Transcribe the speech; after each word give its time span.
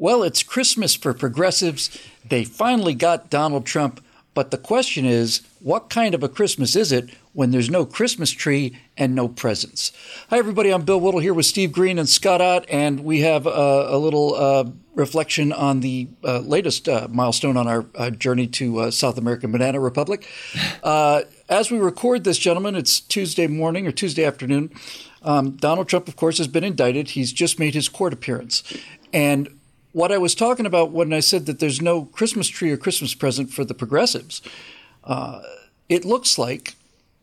Well, 0.00 0.22
it's 0.22 0.42
Christmas 0.42 0.94
for 0.94 1.12
progressives. 1.12 1.90
They 2.26 2.42
finally 2.42 2.94
got 2.94 3.28
Donald 3.28 3.66
Trump. 3.66 4.02
But 4.32 4.50
the 4.50 4.56
question 4.56 5.04
is, 5.04 5.42
what 5.60 5.90
kind 5.90 6.14
of 6.14 6.22
a 6.22 6.28
Christmas 6.28 6.74
is 6.74 6.90
it 6.90 7.10
when 7.34 7.50
there's 7.50 7.68
no 7.68 7.84
Christmas 7.84 8.30
tree 8.30 8.78
and 8.96 9.14
no 9.14 9.28
presents? 9.28 9.92
Hi, 10.30 10.38
everybody. 10.38 10.70
I'm 10.70 10.86
Bill 10.86 10.98
Whittle 10.98 11.20
here 11.20 11.34
with 11.34 11.44
Steve 11.44 11.70
Green 11.72 11.98
and 11.98 12.08
Scott 12.08 12.40
Ott, 12.40 12.64
and 12.70 13.04
we 13.04 13.20
have 13.20 13.46
uh, 13.46 13.88
a 13.90 13.98
little 13.98 14.34
uh, 14.36 14.70
reflection 14.94 15.52
on 15.52 15.80
the 15.80 16.08
uh, 16.24 16.38
latest 16.38 16.88
uh, 16.88 17.06
milestone 17.10 17.58
on 17.58 17.68
our 17.68 17.84
uh, 17.94 18.08
journey 18.08 18.46
to 18.46 18.78
uh, 18.78 18.90
South 18.90 19.18
American 19.18 19.52
Banana 19.52 19.80
Republic. 19.80 20.26
as 20.82 21.70
we 21.70 21.78
record 21.78 22.24
this, 22.24 22.38
gentlemen, 22.38 22.74
it's 22.74 23.00
Tuesday 23.00 23.48
morning 23.48 23.86
or 23.86 23.92
Tuesday 23.92 24.24
afternoon. 24.24 24.72
Um, 25.22 25.50
Donald 25.56 25.90
Trump, 25.90 26.08
of 26.08 26.16
course, 26.16 26.38
has 26.38 26.48
been 26.48 26.64
indicted. 26.64 27.10
He's 27.10 27.34
just 27.34 27.58
made 27.58 27.74
his 27.74 27.90
court 27.90 28.14
appearance. 28.14 28.62
And 29.12 29.59
what 29.92 30.12
I 30.12 30.18
was 30.18 30.34
talking 30.34 30.66
about 30.66 30.92
when 30.92 31.12
I 31.12 31.20
said 31.20 31.46
that 31.46 31.58
there's 31.58 31.80
no 31.80 32.04
Christmas 32.06 32.48
tree 32.48 32.70
or 32.70 32.76
Christmas 32.76 33.14
present 33.14 33.50
for 33.50 33.64
the 33.64 33.74
progressives, 33.74 34.40
uh, 35.04 35.42
it 35.88 36.04
looks 36.04 36.38
like, 36.38 36.74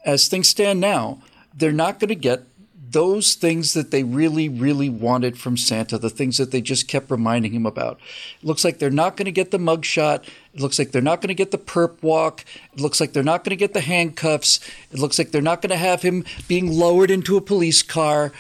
as 0.06 0.28
things 0.28 0.50
stand 0.50 0.80
now, 0.80 1.22
they're 1.56 1.72
not 1.72 2.00
going 2.00 2.10
to 2.10 2.16
get 2.16 2.44
those 2.90 3.34
things 3.34 3.74
that 3.74 3.92
they 3.92 4.04
really, 4.04 4.48
really 4.48 4.90
wanted 4.90 5.38
from 5.38 5.58
Santa, 5.58 5.98
the 5.98 6.10
things 6.10 6.38
that 6.38 6.52
they 6.52 6.62
just 6.62 6.88
kept 6.88 7.12
reminding 7.12 7.52
him 7.52 7.66
about. 7.66 8.00
It 8.42 8.46
looks 8.46 8.64
like 8.64 8.80
they're 8.80 8.90
not 8.90 9.18
going 9.18 9.26
to 9.26 9.32
get 9.32 9.52
the 9.52 9.58
mugshot. 9.58 10.24
It 10.54 10.62
looks 10.62 10.80
like 10.80 10.92
they're 10.92 11.02
not 11.02 11.22
going 11.22 11.28
to 11.28 11.34
get 11.34 11.52
the 11.52 11.58
perp 11.58 12.02
walk. 12.02 12.46
It 12.74 12.80
looks 12.80 13.02
like 13.02 13.14
they're 13.14 13.24
not 13.24 13.44
going 13.44 13.52
to 13.52 13.58
get 13.58 13.74
the 13.74 13.82
handcuffs. 13.82 14.60
It 14.92 15.00
looks 15.00 15.18
like 15.20 15.32
they're 15.32 15.42
not 15.42 15.62
going 15.62 15.72
to 15.72 15.78
have 15.78 16.02
him 16.02 16.24
being 16.48 16.72
lowered 16.72 17.12
into 17.12 17.36
a 17.36 17.42
police 17.42 17.84
car. 17.84 18.32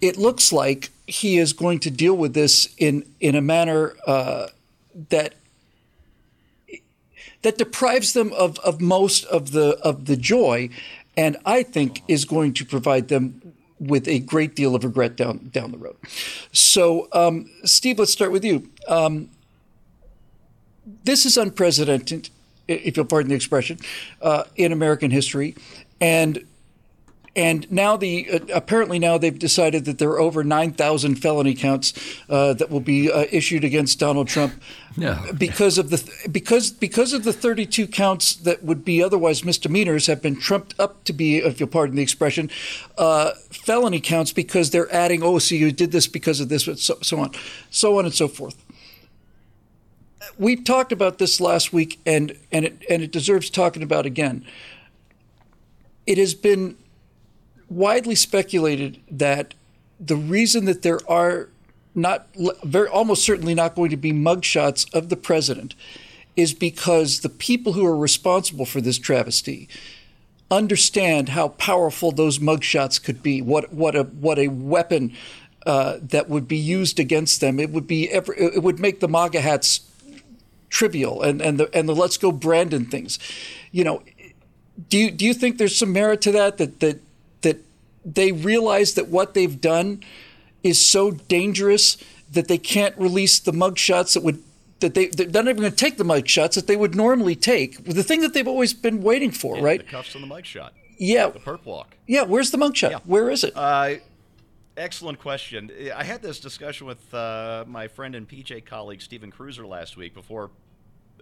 It 0.00 0.18
looks 0.18 0.52
like 0.52 0.90
he 1.06 1.38
is 1.38 1.52
going 1.52 1.80
to 1.80 1.90
deal 1.90 2.16
with 2.16 2.34
this 2.34 2.74
in 2.78 3.04
in 3.20 3.34
a 3.34 3.40
manner 3.40 3.94
uh, 4.06 4.48
that 5.10 5.34
that 7.42 7.58
deprives 7.58 8.14
them 8.14 8.32
of, 8.32 8.58
of 8.60 8.80
most 8.80 9.24
of 9.26 9.52
the 9.52 9.78
of 9.82 10.06
the 10.06 10.16
joy, 10.16 10.70
and 11.16 11.36
I 11.44 11.62
think 11.62 12.02
is 12.08 12.24
going 12.24 12.54
to 12.54 12.64
provide 12.64 13.08
them 13.08 13.54
with 13.78 14.08
a 14.08 14.20
great 14.20 14.56
deal 14.56 14.74
of 14.74 14.84
regret 14.84 15.16
down 15.16 15.50
down 15.52 15.70
the 15.70 15.78
road. 15.78 15.96
So, 16.52 17.08
um, 17.12 17.50
Steve, 17.64 17.98
let's 17.98 18.12
start 18.12 18.32
with 18.32 18.44
you. 18.44 18.70
Um, 18.88 19.28
this 21.04 21.26
is 21.26 21.36
unprecedented, 21.36 22.30
if 22.68 22.96
you'll 22.96 23.06
pardon 23.06 23.28
the 23.28 23.34
expression, 23.34 23.78
uh, 24.22 24.44
in 24.56 24.72
American 24.72 25.10
history, 25.10 25.54
and 26.00 26.46
and 27.36 27.70
now 27.70 27.96
the 27.96 28.30
uh, 28.30 28.38
apparently 28.54 28.98
now 28.98 29.18
they've 29.18 29.38
decided 29.38 29.84
that 29.86 29.98
there 29.98 30.10
are 30.10 30.20
over 30.20 30.44
9,000 30.44 31.16
felony 31.16 31.54
counts 31.54 31.92
uh, 32.28 32.54
that 32.54 32.70
will 32.70 32.80
be 32.80 33.10
uh, 33.10 33.26
issued 33.30 33.64
against 33.64 33.98
Donald 33.98 34.28
Trump 34.28 34.54
no. 34.96 35.18
because 35.36 35.76
of 35.76 35.90
the 35.90 36.28
because 36.30 36.70
because 36.70 37.12
of 37.12 37.24
the 37.24 37.32
32 37.32 37.88
counts 37.88 38.36
that 38.36 38.62
would 38.62 38.84
be 38.84 39.02
otherwise 39.02 39.44
misdemeanors 39.44 40.06
have 40.06 40.22
been 40.22 40.36
trumped 40.36 40.74
up 40.78 41.02
to 41.04 41.12
be, 41.12 41.38
if 41.38 41.58
you'll 41.58 41.68
pardon 41.68 41.96
the 41.96 42.02
expression, 42.02 42.50
uh, 42.98 43.32
felony 43.50 44.00
counts 44.00 44.32
because 44.32 44.70
they're 44.70 44.92
adding 44.94 45.22
oh 45.22 45.38
so 45.38 45.54
you 45.54 45.72
did 45.72 45.90
this 45.90 46.06
because 46.06 46.40
of 46.40 46.48
this 46.48 46.64
so, 46.64 46.96
so 47.02 47.18
on 47.18 47.32
so 47.70 47.98
on 47.98 48.04
and 48.04 48.14
so 48.14 48.28
forth. 48.28 48.56
We 50.38 50.56
talked 50.56 50.92
about 50.92 51.18
this 51.18 51.40
last 51.40 51.72
week 51.72 52.00
and 52.06 52.38
and 52.52 52.64
it 52.64 52.84
and 52.88 53.02
it 53.02 53.10
deserves 53.10 53.50
talking 53.50 53.82
about 53.82 54.06
again. 54.06 54.44
It 56.06 56.18
has 56.18 56.34
been 56.34 56.76
widely 57.68 58.14
speculated 58.14 59.00
that 59.10 59.54
the 60.00 60.16
reason 60.16 60.64
that 60.64 60.82
there 60.82 61.00
are 61.08 61.48
not 61.94 62.28
very 62.34 62.88
almost 62.88 63.24
certainly 63.24 63.54
not 63.54 63.74
going 63.74 63.90
to 63.90 63.96
be 63.96 64.12
mugshots 64.12 64.92
of 64.92 65.08
the 65.08 65.16
president 65.16 65.74
is 66.36 66.52
because 66.52 67.20
the 67.20 67.28
people 67.28 67.74
who 67.74 67.86
are 67.86 67.96
responsible 67.96 68.66
for 68.66 68.80
this 68.80 68.98
travesty 68.98 69.68
understand 70.50 71.30
how 71.30 71.48
powerful 71.48 72.10
those 72.10 72.38
mugshots 72.38 73.02
could 73.02 73.22
be. 73.22 73.40
What 73.40 73.72
what 73.72 73.94
a 73.94 74.02
what 74.04 74.38
a 74.38 74.48
weapon 74.48 75.12
uh, 75.66 75.98
that 76.02 76.28
would 76.28 76.46
be 76.46 76.56
used 76.56 76.98
against 76.98 77.40
them. 77.40 77.58
It 77.58 77.70
would 77.70 77.86
be 77.86 78.10
ever, 78.10 78.34
it 78.34 78.62
would 78.62 78.78
make 78.78 79.00
the 79.00 79.08
MAGA 79.08 79.40
hats 79.40 79.80
trivial 80.68 81.22
and 81.22 81.40
and 81.40 81.58
the 81.58 81.74
and 81.74 81.88
the 81.88 81.94
let's 81.94 82.16
go 82.18 82.32
Brandon 82.32 82.84
things. 82.84 83.18
You 83.70 83.84
know, 83.84 84.02
do 84.88 84.98
you 84.98 85.10
do 85.10 85.24
you 85.24 85.34
think 85.34 85.58
there's 85.58 85.76
some 85.76 85.92
merit 85.92 86.20
to 86.22 86.32
that 86.32 86.58
that 86.58 86.80
that 86.80 87.00
they 88.04 88.32
realize 88.32 88.94
that 88.94 89.08
what 89.08 89.34
they've 89.34 89.60
done 89.60 90.02
is 90.62 90.80
so 90.80 91.10
dangerous 91.10 91.96
that 92.30 92.48
they 92.48 92.58
can't 92.58 92.96
release 92.98 93.38
the 93.38 93.52
mugshots 93.52 94.14
that 94.14 94.22
would 94.22 94.42
that 94.80 94.94
they 94.94 95.06
they're 95.06 95.42
not 95.42 95.50
even 95.50 95.62
going 95.62 95.70
to 95.70 95.76
take 95.76 95.96
the 95.96 96.04
mugshots 96.04 96.54
that 96.54 96.66
they 96.66 96.76
would 96.76 96.94
normally 96.94 97.36
take. 97.36 97.84
The 97.84 98.02
thing 98.02 98.20
that 98.20 98.34
they've 98.34 98.48
always 98.48 98.74
been 98.74 99.02
waiting 99.02 99.30
for, 99.30 99.56
yeah, 99.56 99.62
right? 99.62 99.78
The 99.80 99.90
cuffs 99.90 100.14
and 100.14 100.24
the 100.24 100.28
mugshot. 100.28 100.70
Yeah. 100.98 101.28
The 101.28 101.38
perp 101.38 101.64
walk. 101.64 101.96
Yeah. 102.06 102.22
Where's 102.22 102.50
the 102.50 102.58
mugshot? 102.58 102.90
Yeah. 102.90 102.98
Where 103.04 103.30
is 103.30 103.44
it? 103.44 103.56
Uh, 103.56 103.96
excellent 104.76 105.20
question. 105.20 105.70
I 105.94 106.04
had 106.04 106.22
this 106.22 106.40
discussion 106.40 106.86
with 106.86 107.12
uh, 107.14 107.64
my 107.66 107.88
friend 107.88 108.14
and 108.14 108.28
PJ 108.28 108.64
colleague 108.66 109.02
Stephen 109.02 109.30
Kruiser 109.32 109.66
last 109.66 109.96
week 109.96 110.14
before 110.14 110.50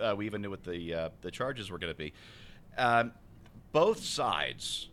uh, 0.01 0.15
we 0.17 0.27
even 0.27 0.43
knew 0.43 0.51
what 0.51 0.65
the 0.65 0.95
uh, 0.95 1.09
the 1.21 1.31
charges 1.31 1.71
were 1.71 1.79
going 1.79 1.93
to 1.93 1.99
be. 1.99 2.13
Um, 2.77 3.13
both 3.73 4.03
sides 4.03 4.89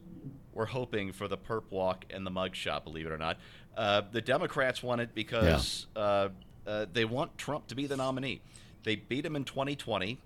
were 0.53 0.65
hoping 0.65 1.11
for 1.11 1.27
the 1.27 1.37
perp 1.37 1.63
walk 1.69 2.05
and 2.09 2.25
the 2.25 2.31
mugshot, 2.31 2.83
believe 2.83 3.05
it 3.05 3.11
or 3.11 3.17
not. 3.17 3.37
Uh, 3.77 4.01
the 4.11 4.21
Democrats 4.21 4.83
want 4.83 5.01
it 5.01 5.13
because 5.13 5.87
yeah. 5.95 6.01
uh, 6.01 6.29
uh, 6.67 6.85
they 6.91 7.05
want 7.05 7.37
Trump 7.37 7.67
to 7.67 7.75
be 7.75 7.87
the 7.87 7.97
nominee. 7.97 8.41
They 8.83 8.95
beat 8.95 9.25
him 9.25 9.35
in 9.35 9.43
2020. 9.43 10.17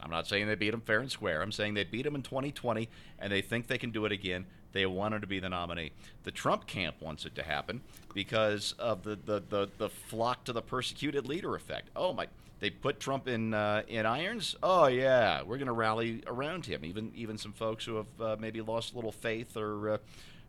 I'm 0.00 0.10
not 0.10 0.26
saying 0.26 0.46
they 0.46 0.54
beat 0.54 0.74
him 0.74 0.80
fair 0.80 1.00
and 1.00 1.10
square. 1.10 1.42
I'm 1.42 1.52
saying 1.52 1.74
they 1.74 1.84
beat 1.84 2.06
him 2.06 2.14
in 2.14 2.22
2020, 2.22 2.88
and 3.18 3.32
they 3.32 3.40
think 3.40 3.66
they 3.66 3.78
can 3.78 3.90
do 3.90 4.04
it 4.04 4.12
again. 4.12 4.46
They 4.72 4.84
want 4.84 5.14
him 5.14 5.22
to 5.22 5.26
be 5.26 5.40
the 5.40 5.48
nominee. 5.48 5.92
The 6.24 6.30
Trump 6.30 6.66
camp 6.66 6.96
wants 7.00 7.24
it 7.24 7.34
to 7.36 7.42
happen 7.42 7.80
because 8.12 8.74
of 8.78 9.04
the, 9.04 9.16
the, 9.16 9.42
the, 9.48 9.68
the 9.78 9.88
flock 9.88 10.44
to 10.44 10.52
the 10.52 10.60
persecuted 10.60 11.26
leader 11.26 11.54
effect. 11.54 11.88
Oh, 11.96 12.12
my 12.12 12.28
they 12.58 12.70
put 12.70 13.00
Trump 13.00 13.28
in 13.28 13.52
uh, 13.52 13.82
in 13.86 14.06
irons. 14.06 14.56
Oh 14.62 14.86
yeah, 14.86 15.42
we're 15.42 15.58
going 15.58 15.66
to 15.66 15.72
rally 15.72 16.22
around 16.26 16.66
him. 16.66 16.84
Even 16.84 17.12
even 17.14 17.36
some 17.38 17.52
folks 17.52 17.84
who 17.84 17.96
have 17.96 18.20
uh, 18.20 18.36
maybe 18.38 18.60
lost 18.60 18.92
a 18.92 18.96
little 18.96 19.12
faith 19.12 19.56
or 19.56 19.90
uh, 19.90 19.98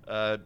uh, 0.07 0.37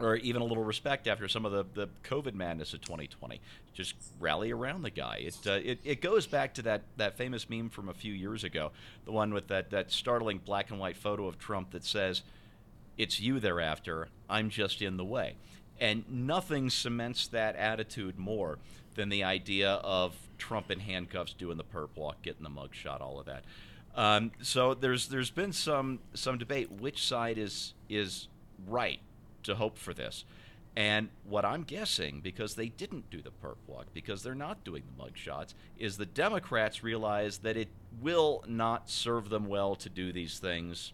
or 0.00 0.16
even 0.16 0.42
a 0.42 0.44
little 0.44 0.64
respect 0.64 1.06
after 1.06 1.28
some 1.28 1.44
of 1.44 1.52
the, 1.52 1.64
the 1.74 1.88
COVID 2.02 2.34
madness 2.34 2.74
of 2.74 2.80
2020. 2.80 3.40
Just 3.72 3.94
rally 4.18 4.50
around 4.50 4.82
the 4.82 4.90
guy. 4.90 5.16
It, 5.22 5.36
uh, 5.46 5.52
it 5.52 5.80
it 5.84 6.00
goes 6.00 6.26
back 6.26 6.54
to 6.54 6.62
that, 6.62 6.82
that 6.96 7.16
famous 7.16 7.48
meme 7.48 7.70
from 7.70 7.88
a 7.88 7.94
few 7.94 8.12
years 8.12 8.44
ago, 8.44 8.72
the 9.04 9.12
one 9.12 9.32
with 9.32 9.48
that, 9.48 9.70
that 9.70 9.90
startling 9.90 10.38
black 10.44 10.70
and 10.70 10.78
white 10.78 10.96
photo 10.96 11.26
of 11.26 11.38
Trump 11.38 11.70
that 11.70 11.84
says, 11.84 12.22
"It's 12.98 13.20
you 13.20 13.40
thereafter. 13.40 14.08
I'm 14.28 14.50
just 14.50 14.82
in 14.82 14.96
the 14.96 15.04
way." 15.04 15.36
And 15.80 16.04
nothing 16.08 16.70
cements 16.70 17.26
that 17.28 17.56
attitude 17.56 18.16
more 18.16 18.58
than 18.94 19.08
the 19.08 19.24
idea 19.24 19.72
of 19.72 20.14
Trump 20.38 20.70
in 20.70 20.80
handcuffs 20.80 21.32
doing 21.32 21.56
the 21.56 21.64
perp 21.64 21.90
walk, 21.96 22.22
getting 22.22 22.42
the 22.42 22.50
mugshot, 22.50 23.00
all 23.00 23.18
of 23.20 23.26
that. 23.26 23.44
Um, 23.94 24.32
so 24.42 24.74
there's 24.74 25.08
there's 25.08 25.30
been 25.30 25.52
some 25.52 26.00
some 26.14 26.38
debate 26.38 26.70
which 26.72 27.06
side 27.06 27.38
is 27.38 27.74
is 27.88 28.28
right 28.66 29.00
to 29.44 29.54
hope 29.54 29.78
for 29.78 29.94
this. 29.94 30.24
And 30.76 31.10
what 31.22 31.44
I'm 31.44 31.62
guessing, 31.62 32.20
because 32.20 32.56
they 32.56 32.68
didn't 32.68 33.08
do 33.08 33.22
the 33.22 33.30
perp 33.30 33.56
walk, 33.68 33.86
because 33.94 34.24
they're 34.24 34.34
not 34.34 34.64
doing 34.64 34.82
the 34.84 35.04
mugshots, 35.04 35.54
is 35.78 35.96
the 35.96 36.06
Democrats 36.06 36.82
realize 36.82 37.38
that 37.38 37.56
it 37.56 37.68
will 38.00 38.42
not 38.48 38.90
serve 38.90 39.28
them 39.28 39.46
well 39.46 39.76
to 39.76 39.88
do 39.88 40.12
these 40.12 40.40
things, 40.40 40.92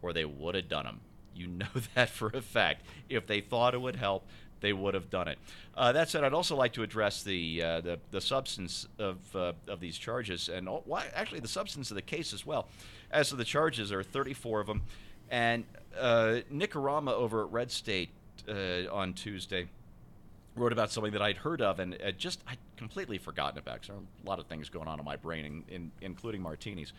or 0.00 0.14
they 0.14 0.24
would 0.24 0.54
have 0.54 0.68
done 0.68 0.86
them. 0.86 1.00
You 1.34 1.46
know 1.46 1.66
that 1.94 2.08
for 2.08 2.28
a 2.28 2.40
fact. 2.40 2.86
If 3.10 3.26
they 3.26 3.42
thought 3.42 3.74
it 3.74 3.82
would 3.82 3.96
help, 3.96 4.26
they 4.60 4.72
would 4.72 4.94
have 4.94 5.10
done 5.10 5.28
it. 5.28 5.38
Uh, 5.76 5.92
that 5.92 6.08
said, 6.08 6.24
I'd 6.24 6.34
also 6.34 6.56
like 6.56 6.72
to 6.74 6.82
address 6.82 7.22
the 7.22 7.62
uh, 7.62 7.80
the, 7.80 7.98
the, 8.10 8.20
substance 8.20 8.86
of 8.98 9.18
uh, 9.34 9.52
of 9.66 9.80
these 9.80 9.96
charges 9.96 10.48
and 10.48 10.68
all, 10.68 10.84
actually 11.14 11.40
the 11.40 11.48
substance 11.48 11.90
of 11.90 11.94
the 11.94 12.02
case 12.02 12.32
as 12.32 12.44
well. 12.44 12.68
As 13.10 13.30
to 13.30 13.36
the 13.36 13.44
charges, 13.44 13.90
there 13.90 13.98
are 13.98 14.04
34 14.04 14.60
of 14.60 14.66
them, 14.66 14.82
and 15.30 15.64
uh, 15.98 16.38
Nick 16.50 16.72
Arama 16.72 17.12
over 17.12 17.44
at 17.44 17.52
Red 17.52 17.70
State 17.70 18.10
uh, 18.48 18.92
on 18.92 19.14
Tuesday 19.14 19.68
wrote 20.56 20.72
about 20.72 20.90
something 20.90 21.12
that 21.12 21.22
I'd 21.22 21.36
heard 21.36 21.62
of 21.62 21.78
and 21.78 21.96
uh, 22.04 22.10
just 22.10 22.42
I'd 22.48 22.58
completely 22.76 23.18
forgotten 23.18 23.58
about. 23.58 23.74
Because 23.74 23.88
there 23.88 23.96
are 23.96 24.24
a 24.24 24.28
lot 24.28 24.38
of 24.40 24.46
things 24.46 24.68
going 24.68 24.88
on 24.88 24.98
in 24.98 25.04
my 25.04 25.16
brain, 25.16 25.44
in, 25.44 25.74
in, 25.74 25.92
including 26.00 26.42
martinis. 26.42 26.92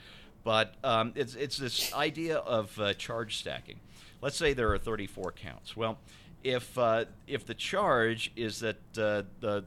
But 0.45 0.75
um, 0.85 1.11
it's 1.15 1.35
it's 1.35 1.57
this 1.57 1.93
idea 1.93 2.37
of 2.37 2.79
charge 2.97 3.37
stacking. 3.37 3.81
Let's 4.21 4.37
say 4.37 4.53
there 4.53 4.73
are 4.73 4.77
34 4.77 5.33
counts. 5.33 5.75
Well 5.75 5.97
if 6.43 6.77
uh, 6.77 7.05
if 7.27 7.45
the 7.45 7.53
charge 7.53 8.31
is 8.35 8.59
that 8.59 8.77
uh, 8.97 9.23
the 9.39 9.63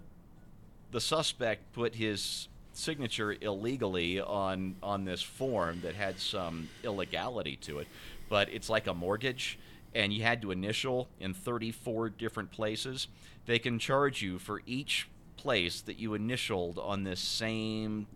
the 0.90 1.00
suspect 1.00 1.72
put 1.72 1.94
his 1.94 2.48
signature 2.72 3.36
illegally 3.40 4.20
on 4.20 4.76
on 4.82 5.04
this 5.04 5.22
form 5.22 5.80
that 5.82 5.94
had 5.94 6.18
some 6.18 6.68
illegality 6.82 7.56
to 7.56 7.78
it, 7.78 7.88
but 8.28 8.48
it's 8.50 8.70
like 8.70 8.86
a 8.86 8.94
mortgage 8.94 9.58
and 9.94 10.12
you 10.12 10.22
had 10.22 10.40
to 10.42 10.50
initial 10.50 11.08
in 11.20 11.34
34 11.34 12.10
different 12.10 12.50
places, 12.50 13.08
they 13.46 13.58
can 13.58 13.78
charge 13.78 14.22
you 14.22 14.38
for 14.38 14.62
each 14.66 15.08
place 15.36 15.80
that 15.82 15.98
you 15.98 16.14
initialed 16.14 16.78
on 16.78 17.04
this 17.04 17.20
same 17.20 18.06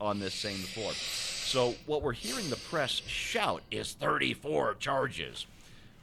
on 0.00 0.18
this 0.18 0.34
same 0.34 0.58
form. 0.58 0.94
So 0.94 1.74
what 1.86 2.02
we're 2.02 2.12
hearing 2.12 2.50
the 2.50 2.56
press 2.56 2.90
shout 3.06 3.62
is 3.70 3.92
34 3.92 4.74
charges. 4.74 5.46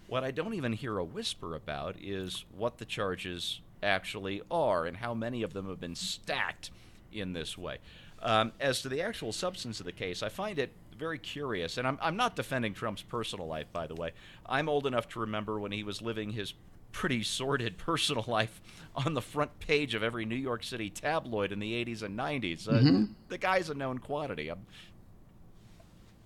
What 0.09 0.23
I 0.23 0.31
don't 0.31 0.55
even 0.55 0.73
hear 0.73 0.97
a 0.97 1.03
whisper 1.03 1.55
about 1.55 1.95
is 2.01 2.43
what 2.57 2.79
the 2.79 2.85
charges 2.85 3.61
actually 3.83 4.41
are 4.49 4.87
and 4.87 4.97
how 4.97 5.13
many 5.13 5.43
of 5.43 5.53
them 5.53 5.69
have 5.69 5.79
been 5.79 5.95
stacked 5.95 6.71
in 7.13 7.33
this 7.33 7.55
way. 7.55 7.77
Um, 8.21 8.51
as 8.59 8.81
to 8.81 8.89
the 8.89 9.03
actual 9.03 9.31
substance 9.31 9.79
of 9.79 9.85
the 9.85 9.91
case, 9.91 10.23
I 10.23 10.29
find 10.29 10.57
it 10.57 10.71
very 10.97 11.19
curious, 11.19 11.77
and 11.77 11.87
I'm, 11.87 11.99
I'm 12.01 12.17
not 12.17 12.35
defending 12.35 12.73
Trump's 12.73 13.03
personal 13.03 13.45
life, 13.45 13.67
by 13.71 13.85
the 13.85 13.93
way. 13.93 14.11
I'm 14.47 14.67
old 14.67 14.87
enough 14.87 15.07
to 15.09 15.19
remember 15.19 15.59
when 15.59 15.71
he 15.71 15.83
was 15.83 16.01
living 16.01 16.31
his 16.31 16.55
pretty 16.91 17.21
sordid 17.21 17.77
personal 17.77 18.25
life 18.27 18.59
on 18.95 19.13
the 19.13 19.21
front 19.21 19.59
page 19.59 19.93
of 19.93 20.01
every 20.01 20.25
New 20.25 20.35
York 20.35 20.63
City 20.63 20.89
tabloid 20.89 21.51
in 21.51 21.59
the 21.59 21.85
80s 21.85 22.01
and 22.01 22.17
90s. 22.17 22.67
Uh, 22.67 22.71
mm-hmm. 22.71 23.03
The 23.27 23.37
guy's 23.37 23.69
a 23.69 23.75
known 23.75 23.99
quantity. 23.99 24.49
I'm, 24.49 24.65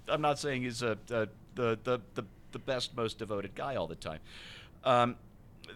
I'm 0.08 0.22
not 0.22 0.40
saying 0.40 0.64
he's 0.64 0.82
a, 0.82 0.98
a 1.12 1.28
the, 1.56 1.78
the, 1.84 2.02
the, 2.16 2.24
the 2.54 2.60
best, 2.60 2.96
most 2.96 3.18
devoted 3.20 3.56
guy 3.56 3.76
all 3.76 3.88
the 3.88 3.96
time. 3.96 4.20
Um, 4.84 5.16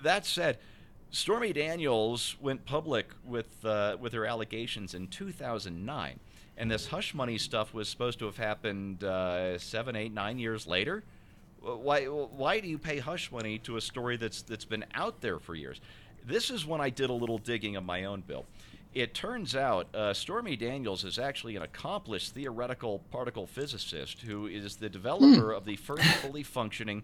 that 0.03 0.25
said, 0.25 0.57
Stormy 1.11 1.53
Daniels 1.53 2.35
went 2.41 2.65
public 2.65 3.07
with 3.25 3.65
uh, 3.65 3.97
with 3.99 4.13
her 4.13 4.25
allegations 4.25 4.93
in 4.93 5.07
2009, 5.07 6.19
and 6.57 6.71
this 6.71 6.87
hush 6.87 7.13
money 7.13 7.37
stuff 7.37 7.73
was 7.73 7.87
supposed 7.87 8.19
to 8.19 8.25
have 8.25 8.37
happened 8.37 9.03
uh, 9.03 9.57
seven, 9.57 9.95
eight, 9.95 10.13
nine 10.13 10.37
years 10.39 10.67
later. 10.67 11.03
Why 11.61 12.05
why 12.05 12.59
do 12.59 12.67
you 12.67 12.77
pay 12.77 12.99
hush 12.99 13.31
money 13.31 13.57
to 13.59 13.77
a 13.77 13.81
story 13.81 14.17
that's 14.17 14.41
that's 14.41 14.65
been 14.65 14.85
out 14.93 15.21
there 15.21 15.39
for 15.39 15.55
years? 15.55 15.79
This 16.25 16.49
is 16.49 16.65
when 16.65 16.81
I 16.81 16.89
did 16.89 17.09
a 17.09 17.13
little 17.13 17.37
digging 17.37 17.77
of 17.77 17.85
my 17.85 18.03
own, 18.03 18.21
Bill. 18.21 18.45
It 18.97 19.13
turns 19.13 19.55
out 19.55 19.93
uh, 19.93 20.11
Stormy 20.15 20.55
Daniels 20.55 21.03
is 21.03 21.19
actually 21.19 21.55
an 21.55 21.61
accomplished 21.61 22.33
theoretical 22.33 23.03
particle 23.11 23.45
physicist 23.45 24.21
who 24.21 24.47
is 24.47 24.77
the 24.77 24.89
developer 24.89 25.49
mm. 25.49 25.55
of 25.55 25.65
the 25.65 25.75
first 25.75 26.01
fully 26.01 26.41
functioning 26.41 27.03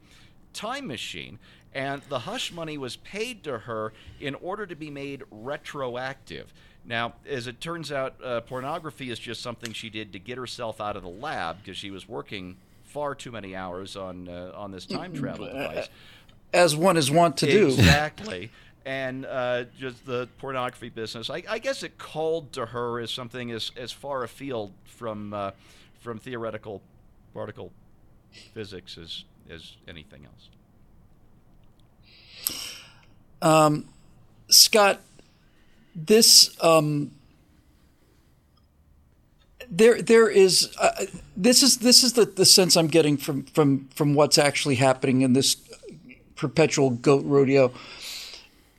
time 0.53 0.87
machine 0.87 1.37
and 1.71 2.01
the 2.09 2.17
hush 2.17 2.51
money 2.51 2.79
was 2.79 2.95
paid 2.95 3.43
to 3.43 3.59
her 3.59 3.93
in 4.19 4.33
order 4.33 4.65
to 4.65 4.75
be 4.75 4.89
made 4.89 5.21
retroactive. 5.29 6.51
Now, 6.83 7.13
as 7.29 7.45
it 7.45 7.61
turns 7.61 7.91
out, 7.91 8.15
uh, 8.23 8.41
pornography 8.41 9.11
is 9.11 9.19
just 9.19 9.43
something 9.43 9.71
she 9.71 9.91
did 9.91 10.13
to 10.13 10.19
get 10.19 10.39
herself 10.39 10.81
out 10.81 10.95
of 10.95 11.03
the 11.03 11.09
lab 11.09 11.59
because 11.59 11.77
she 11.77 11.91
was 11.91 12.09
working 12.09 12.57
far 12.85 13.13
too 13.13 13.31
many 13.31 13.55
hours 13.55 13.95
on 13.95 14.27
uh, 14.27 14.51
on 14.55 14.71
this 14.71 14.87
time 14.87 15.13
travel 15.13 15.45
device. 15.45 15.89
As 16.51 16.75
one 16.75 16.97
is 16.97 17.11
wont 17.11 17.37
to 17.37 17.45
do. 17.45 17.67
Exactly. 17.67 18.49
And 18.85 19.25
uh, 19.25 19.63
just 19.77 20.05
the 20.05 20.27
pornography 20.39 20.89
business. 20.89 21.29
I, 21.29 21.43
I, 21.49 21.59
guess 21.59 21.83
it 21.83 21.97
called 21.97 22.51
to 22.53 22.65
her 22.67 22.99
as 22.99 23.11
something 23.11 23.51
as, 23.51 23.71
as 23.77 23.91
far 23.91 24.23
afield 24.23 24.73
from 24.85 25.33
uh, 25.33 25.51
from 25.99 26.19
theoretical 26.19 26.81
particle 27.33 27.71
physics 28.53 28.97
as 28.97 29.23
as 29.49 29.73
anything 29.87 30.25
else. 30.25 30.49
Um, 33.41 33.89
Scott, 34.49 35.01
this 35.95 36.55
um, 36.61 37.11
there 39.69 40.01
there 40.01 40.29
is 40.29 40.75
uh, 40.79 41.05
this 41.35 41.63
is 41.63 41.77
this 41.77 42.03
is 42.03 42.13
the, 42.13 42.25
the 42.25 42.45
sense 42.45 42.75
I'm 42.77 42.87
getting 42.87 43.17
from 43.17 43.43
from 43.43 43.87
from 43.95 44.13
what's 44.13 44.37
actually 44.37 44.75
happening 44.75 45.21
in 45.21 45.33
this 45.33 45.55
perpetual 46.35 46.89
goat 46.91 47.23
rodeo. 47.25 47.71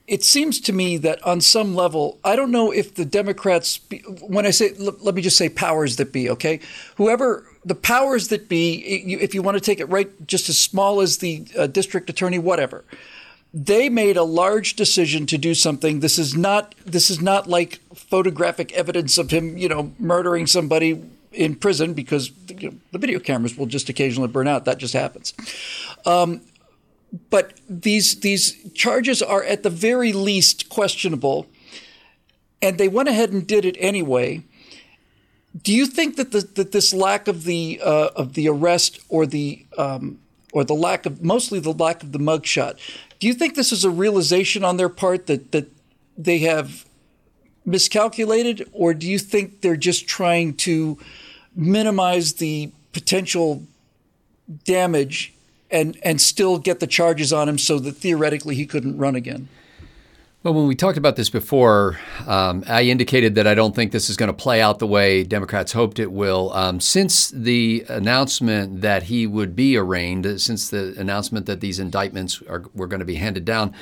It 0.06 0.22
seems 0.22 0.60
to 0.60 0.72
me 0.72 0.98
that 0.98 1.22
on 1.24 1.40
some 1.40 1.74
level, 1.74 2.18
I 2.22 2.36
don't 2.36 2.50
know 2.50 2.70
if 2.70 2.94
the 2.94 3.06
Democrats, 3.06 3.80
when 4.20 4.44
I 4.44 4.50
say, 4.50 4.74
let 4.74 5.14
me 5.14 5.22
just 5.22 5.38
say 5.38 5.48
powers 5.48 5.96
that 5.96 6.12
be, 6.12 6.28
okay? 6.28 6.60
Whoever, 6.96 7.46
the 7.64 7.74
powers 7.74 8.28
that 8.28 8.48
be, 8.48 8.74
if 8.74 9.34
you 9.34 9.42
want 9.42 9.56
to 9.56 9.62
take 9.62 9.80
it 9.80 9.86
right, 9.86 10.10
just 10.26 10.50
as 10.50 10.58
small 10.58 11.00
as 11.00 11.18
the 11.18 11.46
uh, 11.56 11.66
district 11.68 12.10
attorney, 12.10 12.38
whatever, 12.38 12.84
they 13.54 13.88
made 13.88 14.16
a 14.16 14.24
large 14.24 14.74
decision 14.74 15.26
to 15.26 15.38
do 15.38 15.54
something. 15.54 16.00
This 16.00 16.18
is 16.18 16.36
not 16.36 16.74
this 16.84 17.08
is 17.08 17.22
not 17.22 17.48
like 17.48 17.78
photographic 17.94 18.72
evidence 18.72 19.16
of 19.16 19.30
him, 19.30 19.56
you 19.56 19.68
know, 19.68 19.92
murdering 20.00 20.48
somebody 20.48 21.00
in 21.32 21.54
prison 21.54 21.94
because 21.94 22.32
you 22.48 22.70
know, 22.70 22.76
the 22.90 22.98
video 22.98 23.20
cameras 23.20 23.56
will 23.56 23.66
just 23.66 23.88
occasionally 23.88 24.28
burn 24.28 24.48
out. 24.48 24.64
That 24.64 24.78
just 24.78 24.92
happens. 24.92 25.34
Um, 26.04 26.40
but 27.30 27.54
these 27.68 28.20
these 28.20 28.72
charges 28.72 29.22
are 29.22 29.44
at 29.44 29.62
the 29.62 29.70
very 29.70 30.12
least 30.12 30.68
questionable, 30.68 31.46
and 32.60 32.78
they 32.78 32.88
went 32.88 33.08
ahead 33.08 33.30
and 33.32 33.46
did 33.46 33.64
it 33.64 33.76
anyway. 33.78 34.42
Do 35.62 35.72
you 35.72 35.86
think 35.86 36.16
that 36.16 36.32
the, 36.32 36.40
that 36.40 36.72
this 36.72 36.92
lack 36.92 37.28
of 37.28 37.44
the 37.44 37.80
uh, 37.82 38.08
of 38.16 38.34
the 38.34 38.48
arrest 38.48 39.00
or 39.08 39.26
the 39.26 39.64
um, 39.78 40.18
or 40.52 40.64
the 40.64 40.74
lack 40.74 41.06
of 41.06 41.22
mostly 41.22 41.60
the 41.60 41.72
lack 41.72 42.02
of 42.02 42.12
the 42.12 42.18
mugshot 42.18 42.78
do 43.24 43.28
you 43.28 43.34
think 43.34 43.54
this 43.54 43.72
is 43.72 43.84
a 43.84 43.90
realization 43.90 44.64
on 44.64 44.76
their 44.76 44.88
part 44.88 45.26
that 45.28 45.52
that 45.52 45.70
they 46.16 46.40
have 46.40 46.84
miscalculated, 47.64 48.68
or 48.72 48.94
do 48.94 49.08
you 49.08 49.18
think 49.18 49.60
they're 49.60 49.76
just 49.76 50.06
trying 50.06 50.54
to 50.54 50.98
minimize 51.56 52.34
the 52.34 52.70
potential 52.92 53.62
damage 54.64 55.33
and 55.74 55.98
and 56.02 56.20
still 56.20 56.58
get 56.58 56.80
the 56.80 56.86
charges 56.86 57.32
on 57.32 57.48
him 57.48 57.58
so 57.58 57.78
that 57.80 57.92
theoretically 57.92 58.54
he 58.54 58.64
couldn't 58.64 58.96
run 58.96 59.14
again? 59.14 59.48
Well, 60.44 60.52
when 60.52 60.66
we 60.66 60.74
talked 60.74 60.98
about 60.98 61.16
this 61.16 61.30
before, 61.30 61.98
um, 62.26 62.64
I 62.66 62.82
indicated 62.82 63.34
that 63.36 63.46
I 63.46 63.54
don't 63.54 63.74
think 63.74 63.92
this 63.92 64.10
is 64.10 64.16
going 64.18 64.26
to 64.26 64.34
play 64.34 64.60
out 64.60 64.78
the 64.78 64.86
way 64.86 65.24
Democrats 65.24 65.72
hoped 65.72 65.98
it 65.98 66.12
will. 66.12 66.52
Um, 66.52 66.80
since 66.80 67.30
the 67.30 67.86
announcement 67.88 68.82
that 68.82 69.04
he 69.04 69.26
would 69.26 69.56
be 69.56 69.74
arraigned, 69.78 70.38
since 70.42 70.68
the 70.68 70.94
announcement 70.98 71.46
that 71.46 71.60
these 71.60 71.78
indictments 71.78 72.42
are, 72.46 72.64
were 72.74 72.86
going 72.86 73.00
to 73.00 73.06
be 73.06 73.14
handed 73.14 73.46
down, 73.46 73.72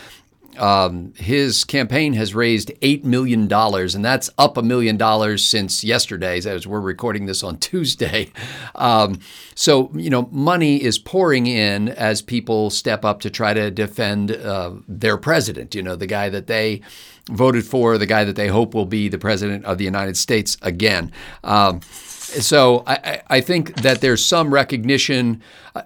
um, 0.58 1.12
his 1.16 1.64
campaign 1.64 2.12
has 2.14 2.34
raised 2.34 2.70
$8 2.80 3.04
million, 3.04 3.52
and 3.52 4.04
that's 4.04 4.30
up 4.38 4.56
a 4.56 4.62
million 4.62 4.96
dollars 4.96 5.44
since 5.44 5.82
yesterday, 5.82 6.38
as 6.38 6.66
we're 6.66 6.80
recording 6.80 7.26
this 7.26 7.42
on 7.42 7.58
Tuesday. 7.58 8.30
Um, 8.74 9.20
so, 9.54 9.90
you 9.94 10.10
know, 10.10 10.28
money 10.30 10.82
is 10.82 10.98
pouring 10.98 11.46
in 11.46 11.88
as 11.88 12.22
people 12.22 12.70
step 12.70 13.04
up 13.04 13.20
to 13.20 13.30
try 13.30 13.54
to 13.54 13.70
defend 13.70 14.32
uh, 14.32 14.72
their 14.88 15.16
president, 15.16 15.74
you 15.74 15.82
know, 15.82 15.96
the 15.96 16.06
guy 16.06 16.28
that 16.28 16.46
they 16.46 16.82
voted 17.26 17.64
for, 17.64 17.98
the 17.98 18.06
guy 18.06 18.24
that 18.24 18.36
they 18.36 18.48
hope 18.48 18.74
will 18.74 18.86
be 18.86 19.08
the 19.08 19.18
president 19.18 19.64
of 19.64 19.78
the 19.78 19.84
United 19.84 20.16
States 20.16 20.56
again. 20.62 21.12
Um, 21.44 21.80
so 21.82 22.82
I, 22.86 23.22
I, 23.28 23.40
think 23.40 23.82
that 23.82 24.00
there's 24.00 24.24
some 24.24 24.52
recognition 24.52 25.42
uh, 25.74 25.82